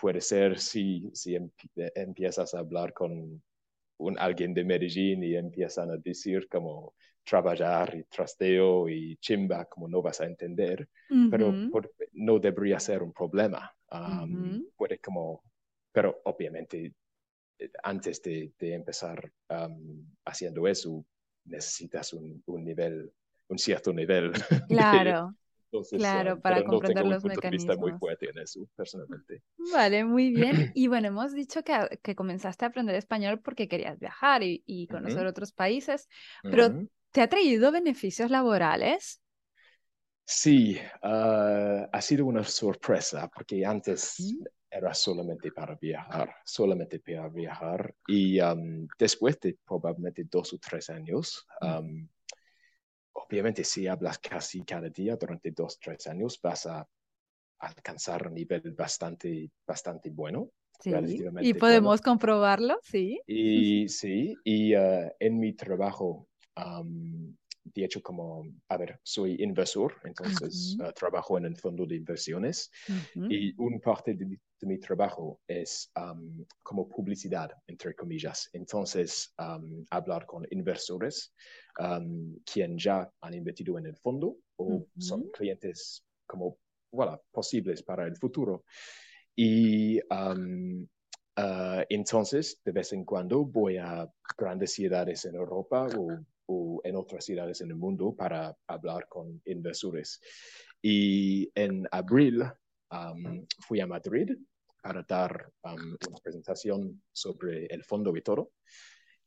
puede 0.00 0.20
ser 0.20 0.58
si, 0.58 1.10
si 1.12 1.36
empiezas 1.94 2.54
a 2.54 2.58
hablar 2.58 2.92
con 2.92 3.42
un, 3.98 4.18
alguien 4.18 4.52
de 4.52 4.64
Medellín 4.64 5.22
y 5.22 5.36
empiezan 5.36 5.90
a 5.90 5.96
decir 5.96 6.48
como 6.48 6.94
trabajar 7.24 7.94
y 7.94 8.04
trasteo 8.04 8.88
y 8.88 9.16
chimba, 9.16 9.64
como 9.66 9.88
no 9.88 10.02
vas 10.02 10.20
a 10.20 10.26
entender, 10.26 10.88
pero 11.30 11.54
no 12.12 12.38
debería 12.38 12.80
ser 12.80 13.02
un 13.02 13.12
problema. 13.12 13.72
Puede 14.76 14.98
como, 14.98 15.42
pero 15.92 16.20
obviamente 16.24 16.94
eh, 17.58 17.70
antes 17.82 18.22
de, 18.22 18.52
empezar 18.60 19.30
haciendo 20.24 20.66
eso, 20.66 21.04
necesitas 21.44 22.12
un, 22.12 22.42
nivel, 22.46 23.12
un 23.48 23.58
cierto 23.58 23.92
nivel. 23.92 24.32
Claro. 24.68 25.34
Claro, 25.90 26.40
para 26.40 26.64
comprender 26.64 27.06
los 27.06 27.24
mecanismos. 27.24 27.78
muy 27.78 27.92
fuerte 27.92 28.30
en 28.30 28.38
eso, 28.38 28.66
personalmente. 28.76 29.42
Vale, 29.72 30.04
muy 30.04 30.30
bien. 30.30 30.42
Y 30.74 30.88
bueno, 30.88 31.08
hemos 31.08 31.32
dicho 31.32 31.62
que, 31.62 32.00
que 32.02 32.14
comenzaste 32.14 32.64
a 32.64 32.68
aprender 32.68 32.94
español 32.94 33.40
porque 33.40 33.68
querías 33.68 33.98
viajar 33.98 34.42
y, 34.42 34.86
conocer 34.90 35.26
otros 35.26 35.52
países, 35.52 36.08
pero 36.42 36.86
¿te 37.10 37.20
ha 37.20 37.28
traído 37.28 37.72
beneficios 37.72 38.30
laborales? 38.30 39.20
Sí, 40.24 40.78
ah, 41.02 41.88
ha 41.92 42.00
sido 42.00 42.26
una 42.26 42.44
sorpresa 42.44 43.28
porque 43.28 43.64
antes 43.66 44.16
era 44.70 44.94
solamente 44.94 45.52
para 45.52 45.74
viajar, 45.74 46.34
solamente 46.44 47.00
para 47.00 47.28
viajar. 47.28 47.94
Y 48.06 48.38
después 48.98 49.38
de 49.40 49.58
probablemente 49.66 50.24
dos 50.30 50.52
o 50.54 50.58
tres 50.58 50.88
años, 50.88 51.46
obviamente 53.32 53.64
si 53.64 53.86
hablas 53.86 54.18
casi 54.18 54.62
cada 54.62 54.90
día 54.90 55.16
durante 55.16 55.50
dos 55.52 55.78
tres 55.80 56.06
años, 56.06 56.38
vas 56.42 56.66
a 56.66 56.86
alcanzar 57.60 58.26
un 58.26 58.34
nivel 58.34 58.72
bastante, 58.72 59.50
bastante 59.66 60.10
bueno. 60.10 60.50
Sí, 60.80 60.92
y 61.40 61.54
podemos 61.54 62.02
comprobarlo, 62.02 62.78
sí. 62.82 63.22
Y 63.26 63.88
sí, 63.88 64.34
y 64.44 64.74
uh, 64.74 65.10
en 65.18 65.38
mi 65.38 65.54
trabajo 65.54 66.28
de 67.64 67.84
hecho, 67.84 68.02
como, 68.02 68.44
a 68.68 68.76
ver, 68.76 69.00
soy 69.02 69.36
inversor, 69.38 69.94
entonces 70.04 70.76
uh, 70.80 70.92
trabajo 70.92 71.38
en 71.38 71.46
el 71.46 71.56
fondo 71.56 71.86
de 71.86 71.96
inversiones 71.96 72.70
y 73.28 73.54
una 73.56 73.78
parte 73.78 74.14
de, 74.14 74.38
mi 74.62 74.78
trabajo 74.78 75.40
es 75.46 75.90
um, 75.96 76.44
como 76.62 76.88
publicidad, 76.88 77.50
entre 77.66 77.94
comillas. 77.94 78.48
Entonces, 78.52 79.34
um, 79.38 79.84
hablar 79.90 80.24
con 80.26 80.46
inversores 80.50 81.32
um, 81.78 82.36
quien 82.44 82.78
ya 82.78 83.10
han 83.20 83.34
invertido 83.34 83.78
en 83.78 83.86
el 83.86 83.96
fondo 83.96 84.36
o 84.56 84.86
son 84.98 85.30
clientes 85.30 86.04
como, 86.26 86.58
voilà, 86.92 87.20
posibles 87.30 87.82
para 87.82 88.06
el 88.06 88.16
futuro. 88.16 88.64
Y 89.36 89.98
uh, 90.00 90.86
entonces, 91.88 92.60
de 92.64 92.72
vez 92.72 92.92
en 92.92 93.04
cuando 93.04 93.44
voy 93.44 93.78
a 93.78 94.08
grandes 94.36 94.72
ciudades 94.72 95.24
en 95.24 95.34
Europa 95.34 95.88
o 95.96 96.18
o 96.46 96.80
en 96.84 96.96
otras 96.96 97.24
ciudades 97.24 97.60
en 97.60 97.70
el 97.70 97.76
mundo 97.76 98.14
para 98.14 98.56
hablar 98.66 99.06
con 99.08 99.40
inversores. 99.44 100.20
Y 100.80 101.50
en 101.54 101.86
abril 101.90 102.44
fui 103.60 103.80
a 103.80 103.86
Madrid 103.86 104.30
para 104.82 105.04
dar 105.08 105.50
una 105.62 106.18
presentación 106.22 107.02
sobre 107.12 107.66
el 107.66 107.84
fondo 107.84 108.12
Vitoro. 108.12 108.52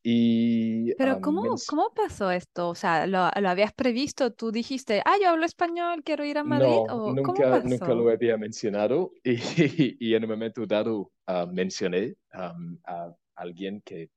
Y, 0.08 0.94
Pero 0.94 1.20
¿cómo, 1.20 1.56
¿cómo 1.66 1.92
pasó 1.92 2.30
esto? 2.30 2.68
O 2.68 2.74
sea, 2.76 3.08
¿lo, 3.08 3.28
¿lo, 3.40 3.48
habías 3.48 3.72
previsto? 3.72 4.32
¿Tú 4.32 4.52
dijiste, 4.52 5.02
ah, 5.04 5.16
yo 5.20 5.30
hablo 5.30 5.44
español, 5.44 6.04
quiero 6.04 6.24
ir 6.24 6.38
a 6.38 6.44
Madrid? 6.44 6.76
No, 6.86 7.12
nunca, 7.12 7.60
nunca 7.64 7.92
lo 7.92 8.08
había 8.08 8.36
mencionado 8.36 9.10
y, 9.24 9.96
y, 9.98 10.14
en 10.14 10.22
un 10.22 10.30
momento 10.30 10.64
dado 10.64 11.10
ah, 11.26 11.48
mencioné 11.52 12.14
a 12.32 13.12
alguien 13.34 13.82
que 13.84 14.08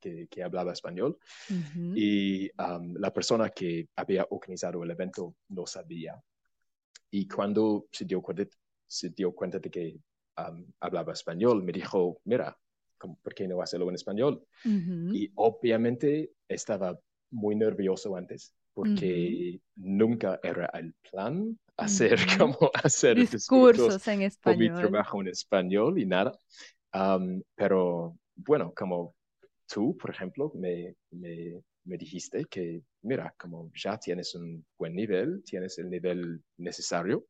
que, 0.00 0.28
que, 0.28 0.44
hablaba 0.44 0.72
español. 0.72 1.18
Y 1.96 2.48
la 2.56 3.12
persona 3.12 3.48
que 3.48 3.88
había 3.96 4.24
organizado 4.30 4.84
el 4.84 4.92
evento 4.92 5.34
no 5.48 5.66
sabía. 5.66 6.22
Y 7.10 7.26
cuando 7.26 7.86
se 7.90 8.04
dio 8.04 8.22
cuenta, 8.22 8.44
se 8.86 9.10
dio 9.10 9.32
cuenta 9.32 9.58
de 9.58 9.70
que 9.70 9.98
hablaba 10.78 11.12
español, 11.12 11.64
me 11.64 11.72
dijo, 11.72 12.20
mira, 12.24 12.56
¿por 12.98 13.34
qué 13.34 13.46
no 13.48 13.62
hacerlo 13.62 13.88
en 13.88 13.94
español? 13.94 14.44
Y 14.64 15.30
obviamente 15.34 16.32
estaba 16.48 16.98
muy 17.30 17.54
nervioso 17.56 18.16
antes 18.16 18.54
porque 18.76 19.58
nunca 19.76 20.38
era 20.42 20.66
el 20.74 20.92
plan 21.10 21.58
hacer 21.78 22.18
como 22.38 22.70
hacer 22.84 23.16
discursos, 23.16 24.06
en 24.06 24.20
español. 24.22 24.58
mi 24.58 24.68
trabajo 24.68 25.22
en 25.22 25.28
español 25.28 25.98
y 25.98 26.04
nada. 26.04 26.38
pero 27.54 28.18
bueno, 28.34 28.72
como 28.76 29.14
tú, 29.66 29.96
por 29.96 30.10
ejemplo, 30.10 30.52
me, 30.54 30.94
me, 31.10 31.62
me, 31.84 31.96
dijiste 31.96 32.44
que, 32.44 32.82
mira, 33.02 33.34
como 33.38 33.70
ya 33.74 33.98
tienes 33.98 34.34
un 34.34 34.64
buen 34.78 34.94
nivel, 34.94 35.42
tienes 35.44 35.78
el 35.78 35.88
nivel 35.88 36.42
necesario, 36.58 37.24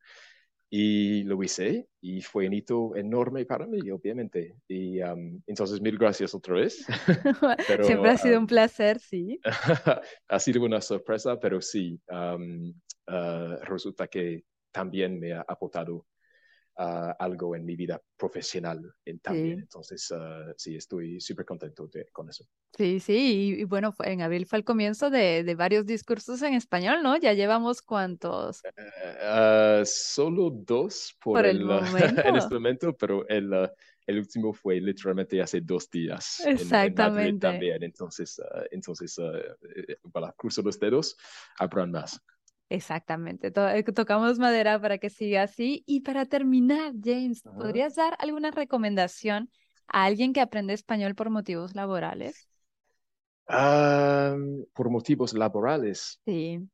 y 0.69 1.23
lo 1.23 1.43
hice, 1.43 1.89
y 2.01 2.23
fue 2.23 2.49
un 2.49 2.55
hito 2.55 2.97
enorme 2.97 3.45
para 3.47 3.67
mí, 3.67 3.91
obviamente. 3.91 4.57
Y 4.69 5.01
um, 5.01 5.41
entonces, 5.47 5.81
mil 5.81 5.97
gracias 5.97 6.35
otra 6.35 6.55
vez. 6.55 6.85
Siempre 7.83 8.11
ha 8.11 8.17
sido 8.17 8.37
un 8.37 8.43
um, 8.43 8.47
placer, 8.47 8.99
sí. 8.99 9.41
ha 10.29 10.39
sido 10.39 10.65
una 10.65 10.81
sorpresa, 10.81 11.39
pero 11.39 11.61
sí, 11.61 12.01
um, 12.11 12.71
uh, 13.09 13.57
resulta 13.63 14.09
que 14.09 14.45
también 14.73 15.19
me 15.19 15.33
ha 15.33 15.41
aportado 15.43 16.05
algo 16.77 17.57
en 17.57 17.65
mi 17.65 17.75
vida 17.75 18.01
profesional 18.17 18.95
también. 19.23 19.61
Entonces, 19.61 20.11
uh, 20.11 20.53
sí, 20.57 20.77
estoy 20.77 21.21
súper 21.21 21.45
contento 21.47 21.89
con 22.13 22.29
eso. 22.29 22.45
Sí, 22.77 23.01
sí, 23.01 23.57
y, 23.59 23.65
bueno, 23.65 23.95
en 24.05 24.21
abril 24.21 24.47
fue 24.47 24.59
el 24.59 24.65
comienzo 24.65 25.09
de, 25.09 25.43
de, 25.43 25.55
varios 25.55 25.87
discursos 25.87 26.43
en 26.43 26.55
español, 26.55 27.03
¿no? 27.03 27.17
Ya 27.17 27.33
llevamos 27.33 27.81
cuántos. 27.81 28.63
Uh, 28.65 29.85
solo 29.85 30.51
dos 30.51 31.17
por, 31.23 31.47
el, 31.47 31.65
momento. 31.65 32.23
en 32.23 32.37
este 32.37 32.55
momento, 32.55 32.95
pero 32.95 33.27
el, 33.29 33.71
el 34.07 34.19
último 34.19 34.53
fue 34.53 34.81
literalmente 34.81 35.41
hace 35.41 35.61
dos 35.63 35.91
días. 35.91 36.41
Exactamente. 36.47 37.29
En, 37.29 37.41
también, 37.41 37.83
entonces, 37.83 38.41
entonces 38.71 39.19
eh, 39.19 39.97
para 40.13 40.33
cruzo 40.33 40.63
los 40.63 40.79
dedos, 40.79 41.17
habrán 41.59 41.91
más. 41.91 42.21
Exactamente, 42.69 43.53
eh, 43.55 43.83
tocamos 43.85 44.39
madera 44.39 44.81
para 44.81 44.99
que 44.99 45.09
siga 45.11 45.45
así. 45.45 45.85
Y 45.87 46.01
para 46.01 46.27
terminar, 46.27 46.93
James, 47.03 47.43
¿podrías 47.43 47.95
dar 47.95 48.17
alguna 48.19 48.51
recomendación 48.51 49.51
a 49.87 50.05
alguien 50.05 50.33
que 50.33 50.41
aprende 50.41 50.75
español 50.75 51.15
por 51.15 51.31
motivos 51.31 51.75
laborales? 51.75 52.49
por 54.75 54.91
motivos 54.91 55.33
laborales. 55.33 56.21
Sí. 56.27 56.69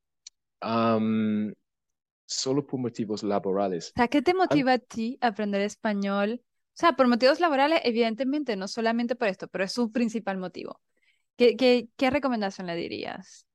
solo 2.26 2.66
por 2.66 2.80
motivos 2.80 3.22
laborales. 3.22 3.92
O 3.94 3.98
sea, 3.98 4.08
¿qué 4.08 4.22
te 4.22 4.34
motiva 4.34 4.74
a 4.74 4.78
ti 4.78 5.18
a 5.20 5.28
aprender 5.28 5.60
español? 5.60 6.40
O 6.42 6.46
sea, 6.74 6.94
por 6.94 7.06
motivos 7.06 7.40
laborales, 7.40 7.80
evidentemente, 7.84 8.56
no 8.56 8.66
solamente 8.68 9.14
por 9.14 9.28
esto, 9.28 9.48
pero 9.48 9.64
es 9.64 9.72
su 9.72 9.92
principal 9.92 10.38
motivo. 10.38 10.80
¿Qué, 11.36 11.56
qué, 11.56 11.88
qué 11.96 12.10
recomendación 12.10 12.66
le 12.66 12.76
dirías? 12.76 13.46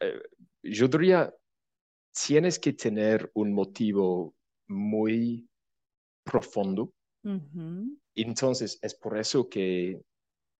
Eh, 0.00 0.20
yo 0.62 0.88
diría, 0.88 1.32
tienes 2.12 2.58
que 2.58 2.72
tener 2.72 3.30
un 3.34 3.52
motivo 3.52 4.34
muy 4.68 5.48
profundo. 6.24 6.92
Entonces, 8.14 8.78
es 8.82 8.94
por 8.94 9.18
eso 9.18 9.48
que 9.48 10.00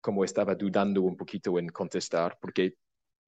como 0.01 0.25
estaba 0.25 0.55
dudando 0.55 1.03
un 1.03 1.17
poquito 1.17 1.59
en 1.59 1.69
contestar, 1.69 2.37
porque 2.41 2.75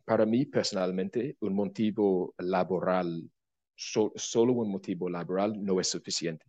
para 0.05 0.27
mí 0.27 0.45
personalmente 0.45 1.37
un 1.41 1.55
motivo 1.55 2.35
laboral, 2.39 3.31
solo 3.77 4.53
un 4.53 4.71
motivo 4.71 5.09
laboral 5.09 5.63
no 5.65 5.81
es 5.81 5.89
suficiente. 5.89 6.47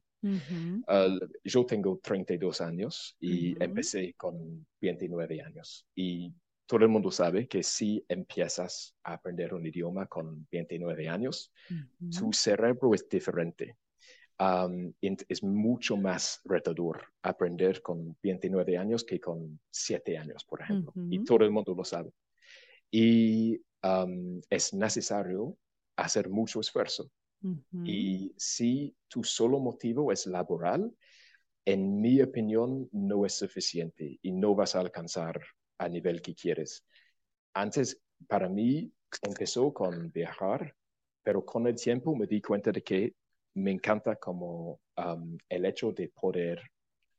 yo 1.44 1.66
tengo 1.66 2.00
32 2.02 2.62
años 2.62 3.16
y 3.20 3.62
empecé 3.64 4.14
con 4.18 4.66
29 4.82 5.42
años 5.42 5.86
y 5.96 6.34
todo 6.66 6.82
el 6.82 6.90
mundo 6.90 7.12
sabe 7.12 7.48
que 7.48 7.64
si 7.64 8.04
empiezas 8.08 8.96
a 9.04 9.14
aprender 9.14 9.54
un 9.54 9.66
idioma 9.66 10.08
con 10.08 10.48
29 10.52 11.08
años, 11.10 11.52
tu 12.20 12.34
cerebro 12.34 12.94
es 12.94 13.08
diferente. 13.08 13.78
es 15.02 15.44
mucho 15.44 15.96
más 15.98 16.42
retador 16.44 17.06
aprender 17.22 17.82
con 17.82 18.18
29 18.22 18.78
años 18.78 19.04
que 19.04 19.20
con 19.20 19.60
7 19.72 20.18
años, 20.18 20.44
por 20.44 20.62
ejemplo. 20.62 20.94
Y 21.10 21.24
todo 21.24 21.44
el 21.46 21.52
mundo 21.52 21.74
lo 21.76 21.84
sabe. 21.84 22.12
Y 22.92 23.62
es 24.50 24.74
necesario 24.74 25.58
hacer 25.96 26.30
mucho 26.30 26.60
esfuerzo. 26.60 27.10
Y 27.84 28.34
si 28.38 28.96
tu 29.08 29.24
solo 29.24 29.60
motivo 29.60 30.12
es 30.12 30.26
laboral, 30.26 30.92
en 31.64 32.00
mi 32.02 32.22
opinión, 32.22 32.90
no 32.92 33.26
es 33.26 33.34
suficiente 33.34 34.20
y 34.22 34.32
no 34.32 34.56
vas 34.56 34.76
a 34.76 34.80
alcanzar 34.80 35.42
a 35.78 35.90
nivel 35.90 36.22
que 36.22 36.34
quieres. 36.34 36.84
Antes, 37.54 38.02
para 38.28 38.50
mí, 38.50 38.92
empezó 39.22 39.74
con 39.74 40.12
viajar, 40.12 40.76
pero 41.24 41.46
con 41.46 41.68
el 41.68 41.76
tiempo 41.76 42.16
me 42.16 42.28
di 42.28 42.42
cuenta 42.42 42.72
de 42.72 42.82
que 42.82 43.16
me 43.56 43.72
encanta 43.72 44.16
como 44.18 44.82
el 45.50 45.66
hecho 45.66 45.92
de 45.92 46.10
poder 46.10 46.62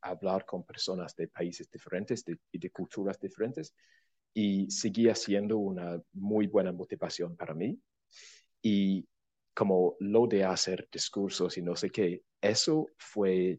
hablar 0.02 0.44
con 0.44 0.64
personas 0.64 1.16
de 1.16 1.28
países 1.28 1.70
diferentes 1.70 2.24
y 2.52 2.58
de 2.58 2.70
culturas 2.70 3.18
diferentes 3.18 3.74
y 4.32 4.70
seguía 4.70 5.14
siendo 5.14 5.58
una 5.58 6.00
muy 6.12 6.46
buena 6.46 6.72
motivación 6.72 7.36
para 7.36 7.54
mí. 7.54 7.80
Y 8.62 9.06
como 9.54 9.96
lo 10.00 10.26
de 10.26 10.44
hacer 10.44 10.88
discursos 10.92 11.56
y 11.56 11.62
no 11.62 11.74
sé 11.74 11.90
qué, 11.90 12.22
eso 12.40 12.86
fue, 12.98 13.58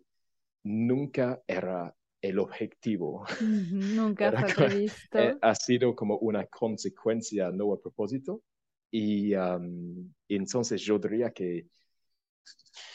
nunca 0.63 1.41
era 1.47 1.95
el 2.21 2.39
objetivo. 2.39 3.25
nunca 3.41 4.31
fue 4.31 4.53
previsto. 4.53 5.19
Eh, 5.19 5.37
ha 5.41 5.55
sido 5.55 5.95
como 5.95 6.17
una 6.17 6.45
consecuencia, 6.47 7.51
no 7.51 7.73
a 7.73 7.79
propósito. 7.79 8.41
Y, 8.89 9.33
y 9.33 10.35
entonces 10.35 10.81
yo 10.81 10.97
diría 10.97 11.31
que, 11.31 11.67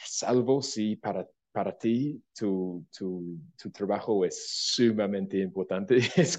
salvo 0.04 0.62
si 0.62 0.96
para 0.96 1.28
para 1.52 1.76
ti 1.76 2.24
tu, 2.34 2.86
tu, 2.96 3.38
tu, 3.60 3.70
trabajo 3.70 4.24
es 4.24 4.72
sumamente 4.74 5.38
importante. 5.38 5.98
Es 6.16 6.38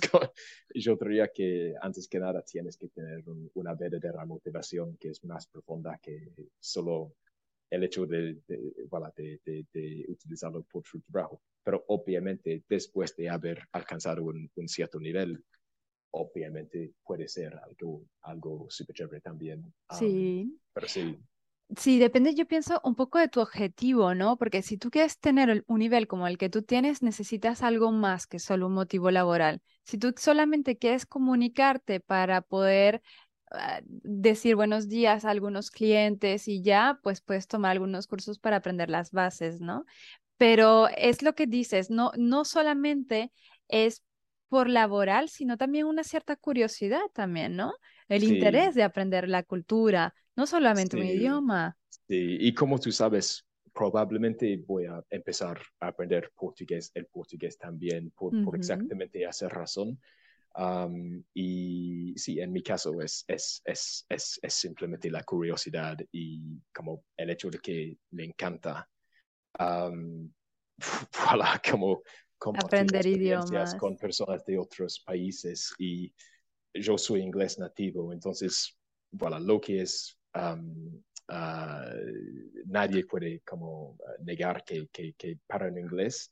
yo 0.74 0.96
diría 0.96 1.28
que 1.28 1.76
antes 1.80 2.08
que 2.08 2.20
nada 2.20 2.42
tienes 2.42 2.78
que 2.78 2.88
tener 2.88 3.24
una 3.54 3.76
verdadera 3.76 4.26
motivación 4.26 4.98
que 4.98 5.10
es 5.10 5.24
más 5.24 5.46
profunda 5.46 6.00
que 6.02 6.34
solo 6.60 7.14
el 7.74 7.84
hecho 7.84 8.06
de, 8.06 8.38
de, 8.48 8.74
de, 9.46 9.66
de, 9.74 10.06
utilizarlo 10.08 10.64
por 10.64 10.86
su 10.86 11.02
trabajo. 11.02 11.42
Pero 11.64 11.84
obviamente 11.88 12.64
después 12.70 13.16
de 13.16 13.30
haber 13.30 13.68
alcanzado 13.72 14.24
un, 14.24 14.50
un 14.56 14.68
cierto 14.68 15.00
nivel, 15.00 15.44
obviamente 16.12 16.94
puede 17.04 17.28
ser 17.28 17.56
algo, 17.56 18.06
algo 18.22 18.68
súper 18.70 18.96
chévere 18.96 19.22
también. 19.22 19.74
Sí. 19.90 20.56
pero 20.74 20.88
sí, 20.88 21.18
Sí, 21.78 21.98
depende, 21.98 22.36
yo 22.36 22.46
pienso 22.46 22.80
un 22.84 22.94
poco 22.94 23.18
de 23.18 23.30
tu 23.30 23.40
objetivo, 23.42 24.14
¿no? 24.14 24.38
Porque 24.38 24.62
si 24.62 24.78
tú 24.78 24.92
quieres 24.92 25.18
tener 25.20 25.64
un 25.66 25.80
nivel 25.80 26.08
como 26.08 26.28
el 26.28 26.38
que 26.38 26.50
tú 26.50 26.62
tienes, 26.62 27.02
necesitas 27.02 27.64
algo 27.64 27.92
más 27.92 28.28
que 28.28 28.38
solo 28.38 28.68
un 28.68 28.74
motivo 28.74 29.10
laboral. 29.10 29.62
Si 29.84 29.98
tú 29.98 30.14
solamente 30.16 30.78
quieres 30.78 31.06
comunicarte 31.08 32.00
para 32.00 32.42
poder 32.42 33.02
decir 33.88 34.56
buenos 34.56 34.88
días 34.88 35.26
a 35.26 35.30
algunos 35.30 35.72
clientes 35.72 36.48
y 36.48 36.62
ya, 36.62 37.00
pues 37.04 37.22
puedes 37.22 37.48
tomar 37.48 37.72
algunos 37.72 38.08
cursos 38.08 38.40
para 38.40 38.58
aprender 38.58 38.90
las 38.90 39.12
bases, 39.12 39.62
¿no? 39.62 39.86
Pero 40.38 40.88
es 40.98 41.22
lo 41.22 41.36
que 41.36 41.48
dices, 41.48 41.90
no, 41.90 42.12
no 42.18 42.46
solamente 42.46 43.32
es 43.68 44.04
por 44.50 44.70
laboral, 44.70 45.30
sino 45.30 45.58
también 45.58 45.86
una 45.86 46.04
cierta 46.04 46.36
curiosidad 46.36 47.02
también, 47.14 47.56
¿no? 47.56 47.74
El 48.08 48.24
interés 48.24 48.76
de 48.76 48.84
aprender 48.84 49.28
la 49.28 49.44
cultura, 49.44 50.14
no 50.36 50.46
solamente 50.46 50.98
un 50.98 51.06
idioma. 51.06 51.78
Sí, 52.08 52.38
y 52.40 52.54
como 52.54 52.78
tú 52.80 52.92
sabes, 52.92 53.46
probablemente 53.74 54.58
voy 54.58 54.86
a 54.86 55.04
empezar 55.10 55.60
a 55.80 55.88
aprender 55.88 56.32
portugués, 56.36 56.92
el 56.94 57.08
portugués 57.08 57.58
también, 57.58 58.12
por, 58.12 58.34
exactamente 58.56 59.24
esa 59.24 59.50
razón. 59.50 60.00
Y 61.34 62.14
sí, 62.16 62.40
en 62.40 62.52
mi 62.52 62.62
caso 62.62 63.02
es, 63.02 63.26
es, 63.28 63.62
es, 63.66 64.06
es, 64.10 64.40
es 64.42 64.54
simplemente 64.54 65.10
la 65.10 65.24
curiosidad 65.24 65.98
y 66.12 66.62
como 66.74 67.06
el 67.18 67.32
hecho 67.32 67.50
de 67.50 67.60
que 67.60 67.98
me 68.12 68.26
encanta 68.26 68.88
voilà, 69.60 71.62
como 71.64 72.04
aprender 72.56 73.08
idiomas 73.08 73.76
con 73.76 73.98
personas 73.98 74.46
de 74.46 74.58
otros 74.58 75.00
países. 75.00 75.74
Y 75.80 76.14
yo 76.74 76.98
soy 76.98 77.22
inglés 77.22 77.60
nativo, 77.60 78.14
entonces, 78.14 78.78
voilà, 79.12 79.40
lo 79.40 79.60
que 79.60 79.82
es 79.82 80.18
Ah, 81.30 81.90
nadie 82.66 83.06
puede 83.06 83.42
como 83.42 83.98
ah, 84.06 84.16
negar 84.24 84.64
que, 84.66 84.88
que, 84.92 85.14
que 85.14 85.40
para 85.48 85.68
el 85.68 85.78
inglés 85.78 86.32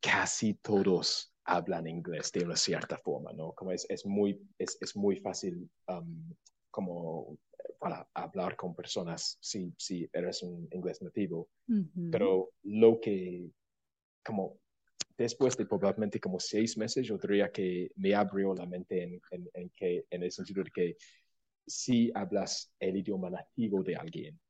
casi 0.00 0.54
todos 0.54 1.32
hablan 1.44 1.86
inglés 1.86 2.30
de 2.32 2.44
una 2.44 2.56
cierta 2.56 2.98
forma, 2.98 3.32
¿no? 3.32 3.52
Como 3.52 3.72
es, 3.72 3.86
es 3.88 4.04
muy, 4.06 4.40
es, 4.58 4.78
es 4.80 4.96
muy 4.96 5.16
fácil 5.16 5.68
como 6.70 7.36
para 7.78 8.06
hablar 8.14 8.56
con 8.56 8.74
personas 8.74 9.38
si, 9.40 9.72
si 9.78 10.08
eres 10.12 10.42
un 10.42 10.68
inglés 10.72 11.02
nativo, 11.02 11.48
pero 12.10 12.50
lo 12.62 13.00
que 13.00 13.50
como 14.24 14.58
después 15.16 15.56
de 15.56 15.66
probablemente 15.66 16.20
como 16.20 16.38
seis 16.40 16.76
meses, 16.76 17.06
yo 17.06 17.18
diría 17.18 17.50
que 17.50 17.90
me 17.96 18.14
abrió 18.14 18.54
la 18.54 18.66
mente 18.66 19.02
en, 19.02 19.20
en, 19.30 19.50
en, 19.54 19.70
que, 19.70 20.06
en 20.10 20.22
el 20.22 20.30
sentido 20.30 20.62
de 20.64 20.70
que 20.70 20.96
si 21.66 22.10
hablas 22.14 22.72
el 22.78 22.96
idioma 22.96 23.30
nativo 23.30 23.82
de 23.82 23.96
alguien, 23.96 24.40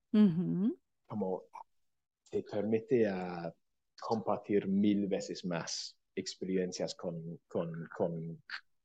como 1.07 1.45
te 2.31 2.43
permite 2.43 3.09
a 3.09 3.53
compartir 4.01 4.67
mil 4.69 5.07
veces 5.07 5.45
más 5.45 5.97
experiencias 6.21 6.95
con, 6.95 7.41
con, 7.49 7.89
con 7.97 8.43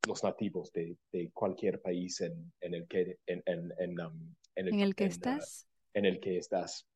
los 0.07 0.23
nativos 0.23 0.71
de, 0.71 0.97
de, 1.11 1.29
cualquier 1.31 1.81
país 1.81 2.21
en, 2.21 2.51
en 2.61 2.73
el 2.73 2.87
que 2.87 3.19
en, 3.25 3.43
en, 3.45 3.73
en, 3.77 3.99
um, 3.99 4.35
el, 4.55 4.95
que 4.95 5.05
uh, 5.05 5.07
estás. 5.07 5.67
en 5.93 6.05
el 6.05 6.19
que 6.19 6.37
estás. 6.37 6.87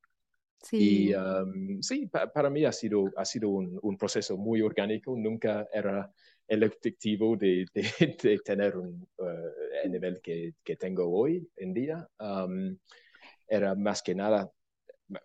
Sí. 0.62 1.10
Y 1.10 1.14
um, 1.14 1.82
sí, 1.82 2.08
para 2.08 2.50
mí 2.50 2.66
ha 2.66 2.72
sido, 2.72 3.12
ha 3.16 3.26
sido 3.26 3.50
un, 3.50 3.80
un, 3.82 3.98
proceso 3.98 4.38
muy 4.38 4.62
orgánico. 4.62 5.16
Nunca 5.16 5.68
era 5.72 6.12
el 6.48 6.64
objetivo 6.64 7.38
de, 7.38 7.66
de, 7.74 8.40
tener 8.40 8.78
un, 8.78 9.08
uh, 9.18 9.84
el 9.84 9.92
nivel 9.92 10.20
que, 10.22 10.56
que, 10.64 10.76
tengo 10.76 11.10
hoy 11.10 11.48
en 11.56 11.74
día. 11.74 12.08
Um, 12.20 12.78
era 13.48 13.74
más 13.74 14.04
que 14.04 14.14
nada, 14.14 14.52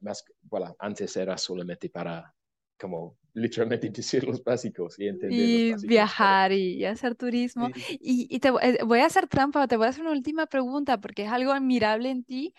más, 0.00 0.24
bueno, 0.42 0.74
antes 0.78 1.16
era 1.16 1.36
solamente 1.36 1.90
para 1.90 2.32
como 2.78 3.16
literalmente 3.34 3.90
decir 3.90 4.24
los 4.24 4.42
básicos 4.42 4.98
y 4.98 5.08
entender 5.08 5.38
y 5.38 5.72
los 5.72 5.82
viajar 5.82 6.52
y 6.52 6.84
hacer 6.84 7.14
turismo. 7.14 7.68
Y, 8.00 8.26
y, 8.30 8.38
te 8.38 8.48
eh, 8.48 8.78
voy 8.84 9.00
a 9.00 9.06
hacer 9.06 9.26
trampa, 9.26 9.68
te 9.68 9.76
voy 9.76 9.86
a 9.86 9.90
hacer 9.90 10.02
una 10.02 10.12
última 10.12 10.46
pregunta 10.46 11.00
porque 11.00 11.24
es 11.24 11.30
algo 11.30 11.52
admirable 11.52 12.10
en 12.10 12.24
ti, 12.24 12.54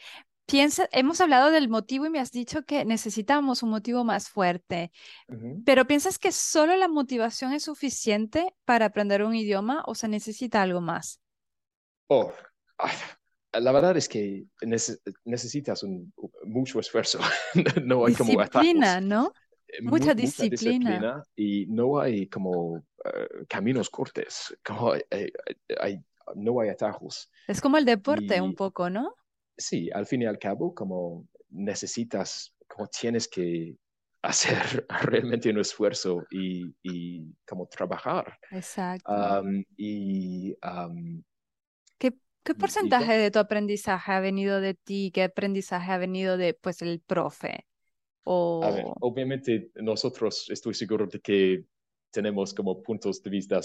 Piensa, 0.47 0.87
hemos 0.91 1.21
hablado 1.21 1.49
del 1.49 1.69
motivo 1.69 2.05
y 2.05 2.11
me 2.11 2.19
has 2.19 2.31
dicho 2.31 2.65
que 2.65 2.85
necesitamos 2.85 3.63
un 3.63 3.71
motivo 3.71 4.03
más 4.03 4.29
fuerte, 4.29 4.91
pero 5.65 5.87
¿piensas 5.87 6.19
que 6.19 6.31
solo 6.31 6.75
la 6.75 6.87
motivación 6.87 7.51
es 7.51 7.63
suficiente 7.63 8.53
para 8.63 8.85
aprender 8.85 9.23
un 9.23 9.33
idioma 9.33 9.83
o 9.87 9.95
se 9.95 10.07
necesita 10.07 10.61
algo 10.61 10.81
más? 10.81 11.19
Oh, 12.09 12.31
la 13.53 13.71
verdad 13.71 13.97
es 13.97 14.07
que 14.07 14.45
necesitas 15.23 15.81
un, 15.81 16.13
mucho 16.43 16.79
esfuerzo. 16.79 17.19
no 17.83 18.05
hay 18.05 18.13
disciplina, 18.13 19.01
¿no? 19.01 19.33
Eh, 19.77 19.81
mucha, 19.81 20.13
disciplina. 20.13 21.23
Y 21.35 21.65
no 21.67 21.99
hay 21.99 22.27
como 22.27 22.83
eh, 23.03 23.45
caminos 23.47 23.89
cortos, 23.89 24.55
como, 24.63 24.95
eh, 24.95 25.31
no 26.35 26.59
hay 26.59 26.69
atajos. 26.69 27.29
Es 27.47 27.61
como 27.61 27.77
el 27.77 27.85
deporte 27.85 28.41
un 28.41 28.55
poco, 28.55 28.89
¿no? 28.89 29.15
sí, 29.57 29.89
al 29.93 30.05
fin 30.05 30.21
y 30.21 30.25
al 30.25 30.39
cabo, 30.39 30.73
como 30.73 31.27
necesitas, 31.49 32.53
como 32.67 32.87
tienes 32.87 33.27
que 33.27 33.75
hacer 34.21 34.85
realmente 35.03 35.49
un 35.49 35.59
esfuerzo 35.59 36.25
y, 36.31 36.73
y 36.83 37.33
como 37.47 37.67
trabajar. 37.67 38.37
Exacto. 38.51 39.43
y, 39.77 40.55
¿Qué, 41.97 42.13
¿Qué, 42.43 42.55
porcentaje 42.55 43.13
de 43.13 43.31
tu 43.31 43.39
aprendizaje 43.39 44.11
ha 44.11 44.19
venido 44.19 44.61
de 44.61 44.73
ti? 44.73 45.11
¿Qué 45.13 45.23
aprendizaje 45.23 45.91
ha 45.91 45.97
venido 45.97 46.37
de, 46.37 46.53
pues, 46.53 46.81
el 46.81 47.01
profe? 47.01 47.65
A 48.25 48.71
ver, 48.71 48.85
obviamente 49.01 49.71
nosotros 49.75 50.49
estoy 50.49 50.73
seguro 50.73 51.05
de 51.05 51.19
que 51.19 51.65
tenemos 52.15 52.53
como 52.53 52.81
puntos 52.81 53.21
de 53.21 53.29
vista, 53.29 53.59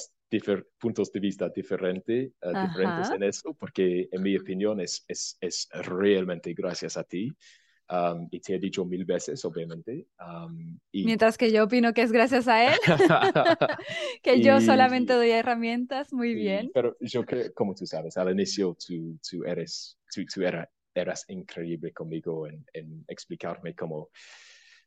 puntos 0.78 1.12
de 1.12 1.20
vista 1.20 1.48
diferente, 1.48 2.32
eh, 2.42 2.52
diferentes 2.62 3.10
en 3.10 3.22
eso, 3.22 3.54
porque 3.54 4.08
en 4.10 4.22
mi 4.22 4.36
opinión 4.36 4.80
es, 4.80 5.04
es, 5.06 5.38
es 5.40 5.68
realmente 5.72 6.52
gracias 6.52 6.96
a 6.96 7.04
ti. 7.04 7.32
Um, 7.90 8.28
y 8.30 8.38
te 8.38 8.54
he 8.54 8.58
dicho 8.60 8.84
mil 8.84 9.04
veces, 9.04 9.44
obviamente. 9.44 10.06
Um, 10.20 10.78
Mientras 10.92 11.36
que 11.36 11.50
yo 11.50 11.64
opino 11.64 11.92
que 11.92 12.02
es 12.02 12.12
gracias 12.12 12.46
a 12.46 12.72
él, 12.72 12.78
que 14.22 14.40
yo 14.40 14.60
solamente 14.60 15.12
doy 15.14 15.30
herramientas, 15.30 16.12
muy 16.12 16.34
bien. 16.34 16.70
Pero 16.72 16.96
yo 17.00 17.24
creo, 17.24 17.52
como 17.52 17.74
tú 17.74 17.86
sabes, 17.86 18.16
al 18.16 18.30
inicio 18.30 18.76
tú, 18.86 19.18
tú 19.28 19.44
eres, 19.44 19.98
tú, 20.14 20.24
tú 20.32 20.42
eras 20.94 21.24
increíble 21.28 21.92
conmigo 21.92 22.46
en, 22.46 22.64
en 22.72 23.04
explicarme 23.08 23.74
cómo 23.74 24.10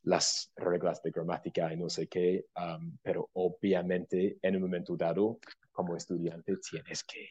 las 0.04 0.52
reglas 0.56 1.02
de 1.02 1.12
gramática 1.12 1.72
y 1.74 1.78
no 1.78 1.90
sé 1.90 2.08
qué, 2.08 2.46
um, 2.56 2.98
pero 3.02 3.30
obviamente 3.34 4.38
en 4.42 4.56
un 4.56 4.62
momento 4.64 4.96
dado, 4.98 5.40
como 5.72 5.96
estudiante, 5.96 6.58
tienes 6.58 7.04
que, 7.04 7.30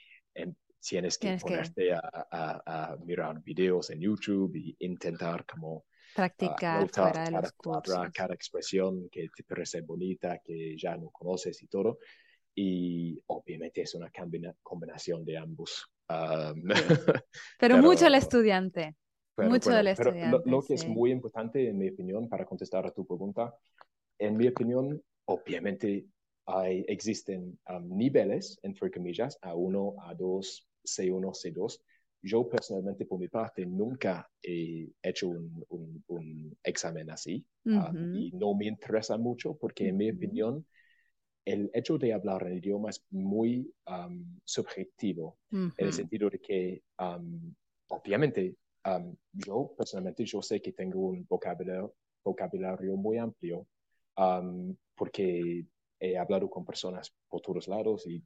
tienes 0.80 1.18
que 1.18 1.38
ponerte 1.38 1.92
A, 1.92 2.96
mirar 3.04 3.40
videos 3.42 3.90
en 3.90 4.00
YouTube 4.00 4.56
e 4.56 4.74
intentar 4.86 5.44
como 5.46 5.84
practicar 6.14 6.90
para 6.90 7.30
los 7.30 7.52
cada 8.12 8.34
expresión 8.34 9.08
que 9.10 9.28
te 9.34 9.44
parece 9.44 9.80
bonita, 9.82 10.38
que 10.44 10.76
ya 10.76 10.96
no 10.96 11.10
conoces 11.10 11.62
y 11.62 11.66
todo. 11.68 11.98
Y 12.54 13.22
obviamente 13.26 13.82
es 13.82 13.94
una 13.94 14.10
combinación 14.62 15.24
de 15.24 15.38
ambos. 15.38 15.86
Um, 16.08 16.64
pero, 17.58 17.78
mucho 17.78 18.06
el 18.06 18.14
estudiante. 18.14 18.96
Mucho 19.48 19.70
del 19.70 19.88
estudiante. 19.88 20.50
lo, 20.50 20.62
que 20.62 20.74
es 20.74 20.86
muy 20.86 21.10
importante, 21.10 21.68
en 21.68 21.78
mi 21.78 21.88
opinión, 21.88 22.28
para 22.28 22.44
contestar 22.44 22.86
a 22.86 22.90
tu 22.92 23.06
pregunta, 23.06 23.54
en 24.18 24.36
mi 24.36 24.48
opinión, 24.48 25.02
obviamente 25.26 26.06
hay, 26.46 26.84
existen 26.88 27.58
um, 27.68 27.96
niveles, 27.96 28.58
entre 28.62 28.90
comillas, 28.90 29.38
A1, 29.42 29.96
A2, 29.96 30.66
C1, 30.84 31.32
C2. 31.32 31.80
Yo 32.24 32.48
personalmente, 32.48 33.04
por 33.04 33.18
mi 33.18 33.28
parte, 33.28 33.66
nunca 33.66 34.28
he 34.40 34.88
hecho 35.02 35.28
un, 35.28 35.64
un, 36.06 36.56
examen 36.62 37.10
así 37.10 37.44
um, 37.64 38.14
y 38.14 38.30
no 38.32 38.54
me 38.54 38.66
interesa 38.66 39.16
mucho 39.16 39.56
porque, 39.56 39.88
en 39.88 39.96
mi 39.96 40.10
opinión, 40.10 40.64
el 41.44 41.70
hecho 41.74 41.98
de 41.98 42.12
hablar 42.12 42.46
el 42.46 42.58
idioma 42.58 42.90
es 42.90 43.04
muy 43.10 43.68
um, 43.88 44.38
subjetivo, 44.44 45.38
en 45.50 45.72
el 45.76 45.92
sentido 45.92 46.30
de 46.30 46.38
que, 46.38 46.82
obviamente, 47.88 48.56
yo 49.32 49.74
personalmente 49.76 50.24
yo 50.24 50.42
sé 50.42 50.60
que 50.60 50.72
tengo 50.72 51.08
un 51.08 51.26
vocabulario, 51.28 51.94
vocabulario 52.24 52.96
muy 52.96 53.18
amplio 53.18 53.66
porque 54.94 55.66
he 55.98 56.18
hablado 56.18 56.50
con 56.50 56.64
personas 56.64 57.14
por 57.28 57.40
todos 57.40 57.68
lados 57.68 58.06
y 58.06 58.22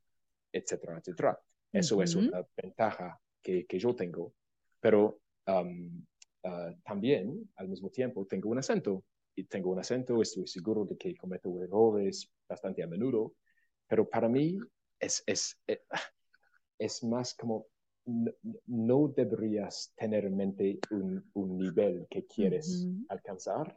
etcétera, 0.53 0.99
etcétera. 0.99 1.38
Eso 1.73 2.03
es 2.03 2.14
una 2.14 2.47
ventaja 2.57 3.21
que, 3.42 3.66
que, 3.66 3.79
yo 3.79 3.95
tengo, 3.95 4.33
pero 4.81 5.21
ah, 5.47 5.64
también 6.85 7.51
al 7.57 7.69
mismo 7.69 7.90
tiempo 7.90 8.27
tengo 8.27 8.51
un 8.51 8.59
acento. 8.59 9.05
Y 9.38 9.45
tengo 9.45 9.71
un 9.71 9.79
acento, 9.79 10.23
estoy 10.23 10.47
seguro 10.47 10.87
de 10.87 10.97
que 10.97 11.14
cometo 11.14 11.62
errores 11.62 12.33
bastante 12.49 12.83
a 12.83 12.87
menudo, 12.87 13.35
pero 13.87 14.09
para 14.09 14.31
mí 14.31 14.59
es, 14.99 15.23
es, 15.27 15.61
es, 15.66 15.77
eh, 15.77 15.83
es 16.79 17.05
más 17.05 17.35
como 17.35 17.66
no, 18.07 19.09
deberías 19.09 19.92
tener 19.97 20.25
en 20.25 20.37
mente 20.37 20.79
un, 20.90 21.59
nivel 21.59 22.07
que 22.09 22.27
quieres 22.27 22.87
alcanzar. 23.09 23.77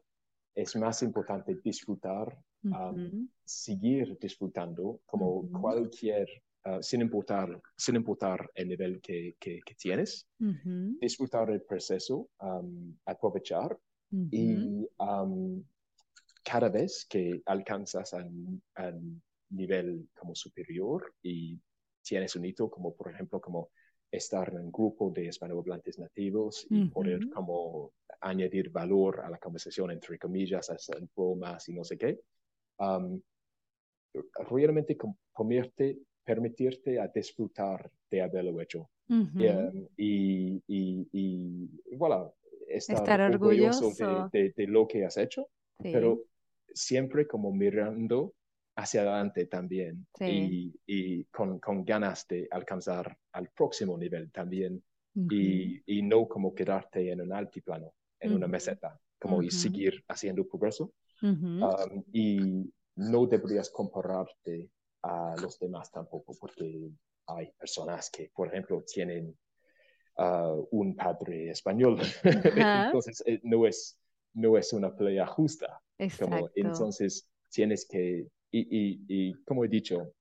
Es 0.55 0.75
más 0.75 1.01
importante 1.01 1.55
disfrutar, 1.63 2.37
um, 2.63 3.27
seguir 3.43 4.17
disfrutando 4.19 5.01
como 5.05 5.49
cualquier, 5.61 6.27
uh, 6.65 6.81
sin, 6.81 7.01
importar, 7.01 7.61
sin 7.75 7.95
importar 7.95 8.49
el 8.53 8.67
nivel 8.67 9.01
que, 9.01 9.35
que, 9.39 9.61
tienes, 9.77 10.27
disfrutar 10.99 11.49
el 11.49 11.61
proceso, 11.61 12.29
um, 12.41 12.95
aprovechar 13.05 13.77
y 14.11 14.87
um, 14.97 15.63
cada 16.43 16.69
vez 16.69 17.05
que 17.07 17.41
alcanzas 17.45 18.13
al 18.13 19.21
nivel 19.51 20.07
como 20.13 20.35
superior 20.35 21.13
y 21.21 21.59
tienes 22.03 22.35
un 22.35 22.45
hito 22.45 22.69
como 22.69 22.95
por 22.95 23.11
ejemplo 23.11 23.39
como 23.39 23.69
estar 24.11 24.49
en 24.49 24.59
un 24.59 24.71
grupo 24.71 25.11
de 25.11 25.25
hispanohablantes 25.25 25.99
nativos 25.99 26.65
y 26.69 26.85
poder 26.85 27.29
como 27.29 27.93
añadir 28.21 28.69
valor 28.69 29.21
a 29.21 29.29
la 29.29 29.37
conversación, 29.37 29.91
entre 29.91 30.17
comillas, 30.17 30.69
hacer 30.69 31.01
bromas 31.15 31.67
y 31.69 31.73
no 31.73 31.83
sé 31.83 31.97
qué. 31.97 32.19
Um, 32.79 33.21
realmente 34.49 34.97
convierte, 35.31 35.99
permitirte 36.23 36.99
a 36.99 37.07
disfrutar 37.07 37.89
de 38.09 38.21
haberlo 38.21 38.59
hecho. 38.61 38.89
Um, 39.09 39.87
y, 39.97 40.61
y, 40.67 41.07
y, 41.11 41.95
voilà, 41.95 42.31
estar, 42.67 43.21
orgulloso, 43.21 43.91
de, 44.31 44.53
de, 44.55 44.67
lo 44.67 44.87
que 44.87 45.05
has 45.05 45.17
hecho, 45.17 45.47
pero 45.81 46.21
siempre 46.73 47.27
como 47.27 47.51
mirando 47.51 48.33
hacia 48.79 49.01
adelante 49.01 49.45
también 49.47 50.07
y, 50.21 50.73
y 50.85 51.25
con, 51.25 51.59
con, 51.59 51.83
ganas 51.83 52.25
de 52.27 52.47
alcanzar 52.49 53.17
al 53.33 53.49
próximo 53.49 53.97
nivel 53.97 54.31
también 54.31 54.81
y, 55.13 55.81
y, 55.85 56.01
no 56.01 56.27
como 56.27 56.55
quedarte 56.55 57.11
en 57.11 57.21
un 57.21 57.33
altiplano, 57.33 57.93
en 58.19 58.33
una 58.33 58.47
meseta, 58.47 58.97
como 59.19 59.41
y 59.41 59.51
seguir 59.51 60.03
haciendo 60.07 60.47
progreso. 60.47 60.93
Um, 61.21 62.03
y 62.13 62.71
no 62.95 63.25
deberías 63.25 63.69
compararte 63.69 64.69
a 65.03 65.35
los 65.41 65.59
demás 65.59 65.91
tampoco, 65.91 66.33
porque 66.39 66.89
hay 67.27 67.51
personas 67.51 68.09
que, 68.09 68.31
por 68.33 68.47
ejemplo, 68.47 68.81
tienen 68.83 69.37
uh, 70.17 70.65
un 70.71 70.95
padre 70.95 71.49
español, 71.49 71.99
entonces 72.23 73.21
eh, 73.25 73.41
no, 73.43 73.67
es, 73.67 73.99
no 74.33 74.57
es 74.57 74.71
una 74.71 74.95
pelea 74.95 75.25
justa. 75.25 75.81
Como, 76.17 76.49
entonces 76.55 77.29
tienes 77.49 77.85
que 77.85 78.29
y, 78.51 79.05
y, 79.07 79.33
como 79.43 79.63
he 79.63 79.67
dicho, 79.67 80.13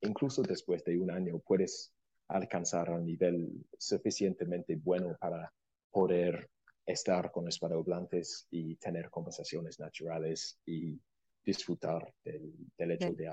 incluso 0.00 0.42
después 0.42 0.84
de 0.84 0.98
un 0.98 1.10
año 1.10 1.38
puedes 1.38 1.92
alcanzar 2.28 2.90
un 2.90 3.04
nivel 3.04 3.64
suficientemente 3.78 4.76
bueno 4.76 5.16
para 5.20 5.52
poder 5.90 6.48
estar 6.86 7.30
con 7.30 7.46
hispanohablantes 7.46 8.46
y 8.50 8.76
tener 8.76 9.10
conversaciones 9.10 9.78
naturales 9.78 10.58
y 10.66 10.98
disfrutar 11.44 12.12
del, 12.24 12.90
hecho 12.90 13.12
de 13.12 13.28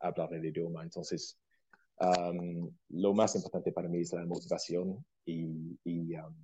hablar 0.00 0.34
el 0.34 0.44
idioma. 0.44 0.82
Entonces, 0.82 1.38
um, 2.00 2.70
lo 2.90 3.12
más 3.12 3.34
importante 3.34 3.72
para 3.72 3.88
mí 3.88 4.00
es 4.00 4.12
la 4.12 4.24
motivación 4.24 5.04
y, 5.26 5.78
y 5.84 6.16
um, 6.16 6.34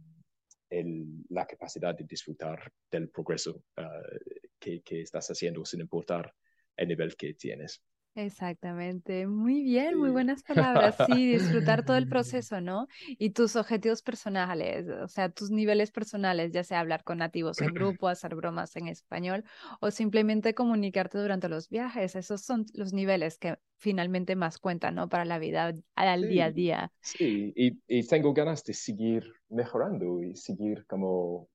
el, 0.68 1.24
la 1.28 1.46
capacidad 1.46 1.96
de 1.96 2.04
disfrutar 2.04 2.70
del 2.90 3.08
progreso 3.08 3.62
uh, 3.78 4.42
que, 4.58 4.82
que, 4.82 5.02
estás 5.02 5.30
haciendo 5.30 5.64
sin 5.64 5.80
importar 5.80 6.32
el 6.80 6.88
nivel 6.88 7.16
que 7.16 7.34
tienes. 7.34 7.82
Exactamente, 8.16 9.28
muy 9.28 9.62
bien, 9.62 9.96
muy 9.96 10.10
buenas 10.10 10.42
palabras. 10.42 10.96
Sí, 10.96 11.30
disfrutar 11.32 11.84
todo 11.84 11.96
el 11.96 12.08
proceso, 12.08 12.60
¿no? 12.60 12.88
Y 13.06 13.30
tus 13.30 13.54
objetivos 13.54 14.02
personales, 14.02 14.88
o 14.88 15.06
sea, 15.06 15.28
tus 15.30 15.50
niveles 15.52 15.92
personales, 15.92 16.50
ya 16.50 16.64
sea 16.64 16.80
hablar 16.80 17.04
con 17.04 17.18
nativos 17.18 17.62
en 17.62 17.72
grupo, 17.72 18.08
hacer 18.08 18.34
bromas 18.34 18.74
en 18.74 18.88
español 18.88 19.44
o 19.80 19.92
simplemente 19.92 20.54
comunicarte 20.54 21.18
durante 21.18 21.48
los 21.48 21.68
viajes. 21.68 22.16
Esos 22.16 22.42
son 22.42 22.66
los 22.74 22.92
niveles 22.92 23.38
que 23.38 23.58
finalmente 23.78 24.34
más 24.34 24.58
cuentan, 24.58 24.96
¿no? 24.96 25.08
Para 25.08 25.24
la 25.24 25.38
vida 25.38 25.72
al 25.94 26.26
día 26.28 26.46
a 26.46 26.50
día. 26.50 26.92
Sí, 27.02 27.52
y, 27.56 27.80
y 27.88 28.06
tengo 28.06 28.32
ganas 28.34 28.64
de 28.64 28.74
seguir 28.74 29.24
mejorando 29.48 30.22
y 30.22 30.34
seguir 30.36 30.86
como 30.86 31.48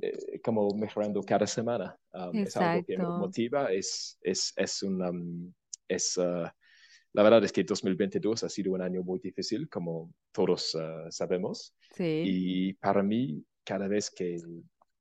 eh, 0.00 0.40
como 0.42 0.68
mejorando 0.74 1.22
cada 1.22 1.46
semana. 1.46 1.96
Um, 2.12 2.36
es 2.36 2.56
algo 2.56 2.84
que 2.86 2.96
me 2.96 3.04
motiva, 3.04 3.72
es, 3.72 4.18
es, 4.22 4.52
es 4.56 4.82
una... 4.82 5.10
Um, 5.10 5.52
es, 5.88 6.16
uh, 6.16 6.46
la 7.12 7.22
verdad 7.24 7.42
es 7.42 7.52
que 7.52 7.64
2022 7.64 8.44
ha 8.44 8.48
sido 8.48 8.72
un 8.72 8.82
año 8.82 9.02
muy 9.02 9.18
difícil, 9.18 9.68
como 9.68 10.14
todos 10.30 10.76
uh, 10.76 11.10
sabemos. 11.10 11.74
Sí. 11.92 12.22
Y 12.24 12.72
para 12.74 13.02
mí, 13.02 13.44
cada 13.64 13.88
vez 13.88 14.10
que 14.10 14.36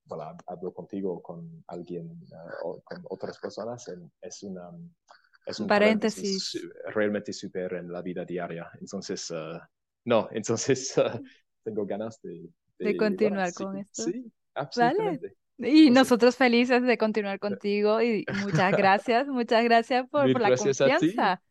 bueno, 0.06 0.36
hablo 0.48 0.74
contigo 0.74 1.22
con 1.22 1.64
alguien 1.68 2.08
uh, 2.32 2.68
o 2.68 2.82
con 2.82 3.04
otras 3.10 3.38
personas, 3.38 3.86
es, 4.22 4.42
una, 4.42 4.72
es 5.46 5.60
un 5.60 5.68
paréntesis, 5.68 6.60
realmente 6.88 7.32
súper 7.32 7.74
en 7.74 7.92
la 7.92 8.02
vida 8.02 8.26
diaria. 8.26 8.68
Entonces, 8.82 9.32
no, 10.06 10.28
entonces 10.32 10.96
tengo 11.64 11.86
ganas 11.86 12.20
de... 12.24 12.50
De, 12.80 12.96
continuar 12.96 13.54
con 13.54 13.78
esto. 13.78 14.04
Sí, 14.04 14.32
Absolutamente. 14.60 15.36
Y 15.58 15.90
nosotros 15.92 16.38
felices 16.38 16.84
de 16.84 16.98
continuar 16.98 17.40
contigo 17.40 18.02
y 18.02 18.26
muchas 18.44 18.72
gracias, 18.72 19.28
muchas 19.28 19.64
gracias 19.64 20.08
por, 20.10 20.32
por 20.32 20.42
la 20.42 20.56
confianza. 20.56 21.42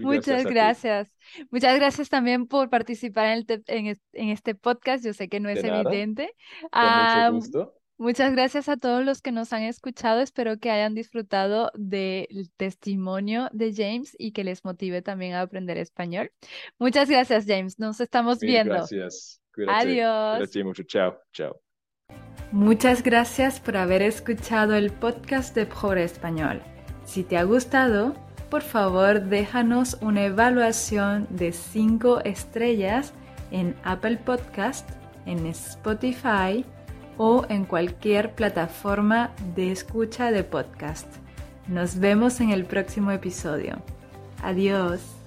Muchas 0.00 0.44
gracias. 0.44 1.12
Muchas 1.50 1.78
gracias 1.78 2.08
también 2.08 2.46
por 2.46 2.70
participar 2.70 3.26
en, 3.26 3.86
el 3.86 4.00
en, 4.12 4.28
este 4.28 4.54
podcast. 4.54 5.04
Yo 5.04 5.12
sé 5.12 5.28
que 5.28 5.40
no 5.40 5.48
es 5.48 5.62
evidente. 5.62 6.34
Con 6.70 6.82
mucho 6.82 7.32
gusto. 7.32 7.74
Muchas 7.98 8.32
gracias 8.32 8.68
a 8.68 8.76
todos 8.76 9.04
los 9.04 9.20
que 9.20 9.32
nos 9.32 9.52
han 9.52 9.62
escuchado. 9.62 10.20
Espero 10.20 10.58
que 10.58 10.70
hayan 10.70 10.94
disfrutado 10.94 11.72
del 11.74 12.48
testimonio 12.56 13.48
de 13.52 13.74
James 13.74 14.14
y 14.16 14.30
que 14.30 14.44
les 14.44 14.64
motive 14.64 15.02
también 15.02 15.34
a 15.34 15.40
aprender 15.40 15.78
español. 15.78 16.30
Muchas 16.78 17.10
gracias, 17.10 17.44
James. 17.46 17.80
Nos 17.80 18.00
estamos 18.00 18.40
Mil 18.40 18.52
viendo. 18.52 18.74
gracias. 18.74 19.42
Cuídate. 19.52 19.78
Adiós. 19.80 20.36
Cuídate 20.38 20.64
mucho. 20.64 20.82
Chao. 20.84 21.18
Chao. 21.32 21.60
Muchas 22.50 23.02
gracias 23.02 23.60
por 23.60 23.76
haber 23.76 24.00
escuchado 24.00 24.74
el 24.74 24.90
podcast 24.90 25.54
de 25.54 25.66
Pobre 25.66 26.02
Español. 26.04 26.62
Si 27.04 27.22
te 27.22 27.36
ha 27.36 27.42
gustado, 27.42 28.14
por 28.48 28.62
favor 28.62 29.20
déjanos 29.24 29.98
una 30.00 30.24
evaluación 30.24 31.26
de 31.28 31.52
5 31.52 32.20
estrellas 32.24 33.12
en 33.50 33.76
Apple 33.84 34.16
Podcast, 34.16 34.88
en 35.26 35.46
Spotify 35.46 36.64
o 37.18 37.44
en 37.50 37.66
cualquier 37.66 38.34
plataforma 38.34 39.30
de 39.54 39.70
escucha 39.70 40.30
de 40.30 40.42
podcast. 40.42 41.06
Nos 41.66 41.98
vemos 41.98 42.40
en 42.40 42.48
el 42.48 42.64
próximo 42.64 43.10
episodio. 43.10 43.76
Adiós. 44.42 45.17